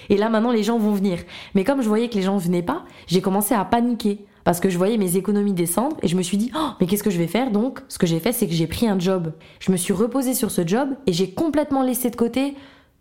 et 0.09 0.17
là 0.17 0.29
maintenant 0.29 0.53
les 0.53 0.65
gens 0.65 0.79
vont 0.79 0.93
venir. 0.93 1.19
Mais 1.55 1.63
comme 1.63 1.83
je 1.83 1.89
voyais 1.89 2.09
que 2.09 2.15
les 2.15 2.23
gens 2.23 2.37
venaient 2.37 2.63
pas, 2.63 2.85
j'ai 3.07 3.21
commencé 3.21 3.55
à 3.55 3.65
paniquer 3.65 4.25
parce 4.45 4.61
que 4.61 4.71
je 4.71 4.79
voyais 4.79 4.97
mes 4.97 5.17
économies 5.17 5.53
descendre 5.53 5.97
et 6.03 6.09
je 6.09 6.17
me 6.17 6.23
suis 6.23 6.37
dit 6.37 6.51
oh, 6.57 6.71
mais 6.81 6.87
qu'est-ce 6.87 7.03
que 7.03 7.11
je 7.11 7.19
vais 7.19 7.27
faire 7.27 7.51
donc? 7.51 7.81
Ce 7.89 7.99
que 7.99 8.07
j'ai 8.07 8.21
fait 8.21 8.33
c'est 8.33 8.47
que 8.47 8.55
j'ai 8.55 8.67
pris 8.67 8.89
un 8.89 8.99
job 8.99 9.33
je 9.61 9.73
me 9.73 9.77
suis 9.77 9.93
reposée 9.93 10.35
sur 10.35 10.51
ce 10.51 10.67
job 10.67 10.91
et 11.07 11.13
j'ai 11.13 11.31
complètement 11.31 11.83
laissé 11.83 12.11
de 12.11 12.17
côté 12.17 12.55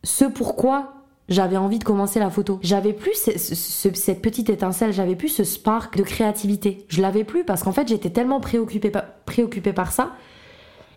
ce 0.03 0.25
pourquoi 0.25 0.93
j'avais 1.31 1.57
envie 1.57 1.79
de 1.79 1.83
commencer 1.83 2.19
la 2.19 2.29
photo. 2.29 2.59
J'avais 2.61 2.91
plus 2.93 3.15
cette 3.15 4.21
petite 4.21 4.49
étincelle, 4.49 4.91
j'avais 4.91 5.15
plus 5.15 5.29
ce 5.29 5.43
spark 5.43 5.97
de 5.97 6.03
créativité. 6.03 6.85
Je 6.89 7.01
l'avais 7.01 7.23
plus 7.23 7.45
parce 7.45 7.63
qu'en 7.63 7.71
fait 7.71 7.87
j'étais 7.87 8.09
tellement 8.09 8.41
préoccupée 8.41 8.89
par, 8.89 9.05
préoccupée 9.25 9.73
par 9.73 9.91
ça. 9.91 10.11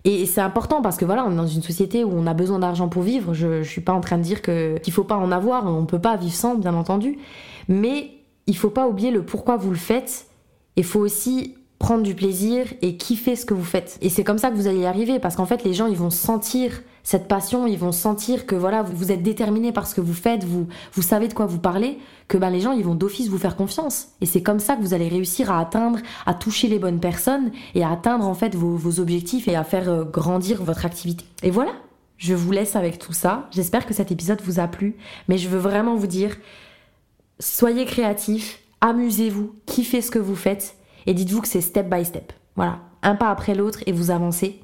Et 0.07 0.26
c'est 0.26 0.40
important 0.40 0.83
parce 0.83 0.98
que 0.98 1.04
voilà, 1.04 1.24
on 1.24 1.33
est 1.33 1.37
dans 1.37 1.46
une 1.46 1.62
société 1.62 2.04
où 2.04 2.11
on 2.12 2.26
a 2.26 2.35
besoin 2.35 2.59
d'argent 2.59 2.88
pour 2.88 3.02
vivre. 3.02 3.33
Je, 3.33 3.62
je 3.62 3.70
suis 3.70 3.80
pas 3.80 3.92
en 3.92 4.00
train 4.00 4.18
de 4.18 4.22
dire 4.22 4.42
que 4.42 4.76
qu'il 4.78 4.92
faut 4.92 5.04
pas 5.04 5.16
en 5.16 5.30
avoir, 5.30 5.66
on 5.66 5.87
peut 5.87 6.00
pas 6.00 6.16
vivre 6.16 6.35
sans, 6.35 6.57
bien 6.57 6.74
entendu. 6.74 7.18
Mais 7.68 8.11
il 8.46 8.57
faut 8.57 8.70
pas 8.70 8.87
oublier 8.87 9.11
le 9.11 9.24
pourquoi 9.24 9.57
vous 9.57 9.70
le 9.70 9.76
faites. 9.76 10.26
Il 10.76 10.84
faut 10.84 11.00
aussi 11.00 11.54
prendre 11.78 12.02
du 12.02 12.14
plaisir 12.14 12.66
et 12.82 12.96
kiffer 12.96 13.37
ce 13.37 13.44
que 13.44 13.54
vous 13.54 13.64
faites. 13.64 13.98
Et 14.00 14.08
c'est 14.08 14.24
comme 14.24 14.38
ça 14.38 14.50
que 14.50 14.56
vous 14.56 14.66
allez 14.66 14.80
y 14.80 14.87
arriver 14.87 15.18
parce 15.18 15.37
qu'en 15.37 15.46
fait 15.46 15.64
les 15.64 15.74
gens 15.74 15.87
ils 15.87 15.96
vont 15.96 16.10
sentir 16.10 16.82
cette 17.04 17.28
passion, 17.28 17.66
ils 17.66 17.78
vont 17.78 17.92
sentir 17.92 18.46
que 18.46 18.56
voilà, 18.56 18.82
vous 18.82 19.12
êtes 19.12 19.22
déterminé 19.22 19.72
par 19.72 19.87
ce 19.87 19.94
que 19.94 20.00
vous 20.00 20.14
faites, 20.14 20.42
vous, 20.42 20.66
vous 20.94 21.02
savez 21.02 21.28
de 21.28 21.34
quoi 21.34 21.44
vous 21.44 21.58
parlez, 21.58 21.98
que 22.28 22.38
ben, 22.38 22.48
les 22.48 22.60
gens, 22.60 22.72
ils 22.72 22.82
vont 22.82 22.94
d'office 22.94 23.28
vous 23.28 23.38
faire 23.38 23.56
confiance. 23.56 24.08
Et 24.22 24.26
c'est 24.26 24.42
comme 24.42 24.58
ça 24.58 24.74
que 24.74 24.80
vous 24.80 24.94
allez 24.94 25.08
réussir 25.08 25.50
à 25.50 25.60
atteindre, 25.60 25.98
à 26.24 26.32
toucher 26.32 26.66
les 26.66 26.78
bonnes 26.78 27.00
personnes 27.00 27.52
et 27.74 27.84
à 27.84 27.90
atteindre 27.90 28.26
en 28.26 28.32
fait 28.32 28.54
vos, 28.54 28.74
vos 28.74 29.00
objectifs 29.00 29.46
et 29.48 29.54
à 29.54 29.64
faire 29.64 29.90
euh, 29.90 30.04
grandir 30.04 30.64
votre 30.64 30.87
activité. 30.87 31.26
Et 31.42 31.50
voilà, 31.50 31.72
je 32.16 32.34
vous 32.34 32.50
laisse 32.50 32.74
avec 32.74 32.98
tout 32.98 33.12
ça. 33.12 33.48
J'espère 33.50 33.84
que 33.84 33.92
cet 33.92 34.10
épisode 34.10 34.40
vous 34.42 34.58
a 34.58 34.66
plu, 34.66 34.96
mais 35.28 35.37
je 35.37 35.50
veux 35.50 35.58
vraiment 35.58 35.96
vous 35.96 36.06
dire, 36.06 36.34
soyez 37.38 37.84
créatifs, 37.84 38.60
amusez-vous, 38.84 39.54
kiffez 39.64 40.02
ce 40.02 40.10
que 40.10 40.18
vous 40.18 40.36
faites 40.36 40.76
et 41.06 41.14
dites-vous 41.14 41.40
que 41.40 41.48
c'est 41.48 41.62
step 41.62 41.88
by 41.88 42.04
step. 42.04 42.32
Voilà, 42.54 42.80
un 43.02 43.14
pas 43.14 43.30
après 43.30 43.54
l'autre 43.54 43.80
et 43.86 43.92
vous 43.92 44.10
avancez 44.10 44.60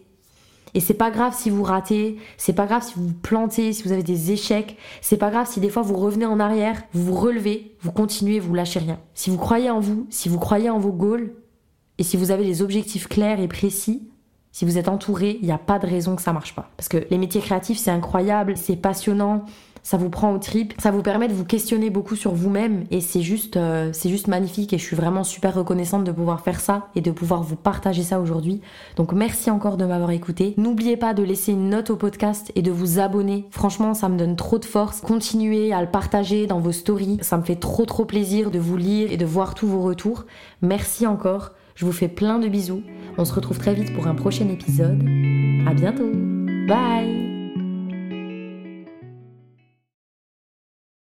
et 0.75 0.81
c'est 0.81 0.95
pas 0.95 1.11
grave 1.11 1.35
si 1.37 1.51
vous 1.51 1.65
ratez, 1.65 2.19
c'est 2.37 2.53
pas 2.53 2.67
grave 2.67 2.85
si 2.85 2.95
vous 2.97 3.13
plantez, 3.13 3.73
si 3.73 3.83
vous 3.83 3.93
avez 3.93 4.03
des 4.03 4.31
échecs, 4.31 4.77
c'est 5.01 5.17
pas 5.17 5.31
grave 5.31 5.49
si 5.51 5.59
des 5.59 5.71
fois 5.71 5.83
vous 5.83 5.97
revenez 5.97 6.27
en 6.27 6.39
arrière, 6.39 6.83
vous 6.93 7.03
vous 7.03 7.15
relevez, 7.15 7.77
vous 7.81 7.91
continuez, 7.91 8.39
vous 8.39 8.55
lâchez 8.55 8.79
rien. 8.79 9.01
Si 9.15 9.31
vous 9.31 9.39
croyez 9.39 9.71
en 9.71 9.81
vous, 9.81 10.07
si 10.11 10.29
vous 10.29 10.39
croyez 10.39 10.71
en 10.71 10.79
vos 10.79 10.93
goals, 10.93 11.33
et 11.99 12.05
si 12.05 12.17
vous 12.17 12.31
avez 12.31 12.45
des 12.45 12.63
objectifs 12.63 13.09
clairs 13.09 13.41
et 13.41 13.49
précis, 13.49 14.09
si 14.53 14.65
vous 14.65 14.79
êtes 14.79 14.89
entouré, 14.89 15.39
il 15.41 15.47
n'y 15.47 15.53
a 15.53 15.59
pas 15.59 15.79
de 15.79 15.87
raison 15.87 16.15
que 16.15 16.23
ça 16.23 16.33
marche 16.33 16.55
pas. 16.55 16.71
Parce 16.77 16.89
que 16.89 16.99
les 17.11 17.19
métiers 17.19 17.41
créatifs, 17.41 17.79
c'est 17.79 17.91
incroyable, 17.91 18.57
c'est 18.57 18.77
passionnant, 18.77 19.45
ça 19.83 19.97
vous 19.97 20.11
prend 20.11 20.33
au 20.33 20.39
trip, 20.39 20.75
ça 20.79 20.91
vous 20.91 21.03
permet 21.03 21.29
de 21.29 21.35
vous 21.35 21.45
questionner 21.45 21.91
beaucoup 21.91 22.17
sur 22.17 22.33
vous-même 22.33 22.85
et 22.91 23.01
c'est 23.01 23.23
juste, 23.23 23.57
euh, 23.57 23.91
c'est 23.93 24.09
juste 24.09 24.29
magnifique 24.29 24.73
et 24.73 24.79
je 24.79 24.85
suis 24.85 24.97
vraiment 24.97 25.25
super 25.25 25.55
reconnaissante 25.55 26.05
de 26.05 26.13
pouvoir 26.13 26.41
faire 26.41 26.61
ça 26.61 26.89
et 26.95 27.01
de 27.01 27.11
pouvoir 27.11 27.43
vous 27.43 27.57
partager 27.57 28.03
ça 28.03 28.21
aujourd'hui. 28.21 28.61
Donc 28.97 29.13
merci 29.13 29.51
encore 29.51 29.77
de 29.77 29.85
m'avoir 29.85 30.11
écouté. 30.11 30.55
N'oubliez 30.57 30.97
pas 30.97 31.15
de 31.15 31.23
laisser 31.23 31.53
une 31.53 31.71
note 31.71 31.91
au 31.91 31.97
podcast 31.97 32.53
et 32.55 32.63
de 32.63 32.71
vous 32.71 32.99
abonner. 32.99 33.47
Franchement, 33.51 33.95
ça 33.95 34.09
me 34.09 34.19
donne 34.19 34.37
trop 34.37 34.59
de 34.59 34.65
force. 34.65 35.01
Continuez 35.01 35.73
à 35.73 35.81
le 35.81 35.91
partager 35.91 36.47
dans 36.47 36.61
vos 36.61 36.73
stories. 36.73 37.19
Ça 37.23 37.37
me 37.37 37.43
fait 37.43 37.57
trop 37.57 37.87
trop 37.87 38.05
plaisir 38.05 38.51
de 38.51 38.59
vous 38.59 38.77
lire 38.77 39.13
et 39.13 39.17
de 39.17 39.27
voir 39.27 39.55
tous 39.55 39.67
vos 39.67 39.83
retours. 39.83 40.27
Merci 40.63 41.07
encore. 41.07 41.53
Je 41.75 41.87
vous 41.87 41.93
fais 41.93 42.09
plein 42.09 42.39
de 42.39 42.49
bisous. 42.49 42.83
On 43.17 43.25
se 43.25 43.33
retrouve 43.33 43.59
très 43.59 43.75
vite 43.75 43.95
pour 43.95 44.07
un 44.07 44.15
prochain 44.15 44.49
épisode. 44.49 45.03
À 45.67 45.73
bientôt. 45.73 46.11
Bye 46.69 47.40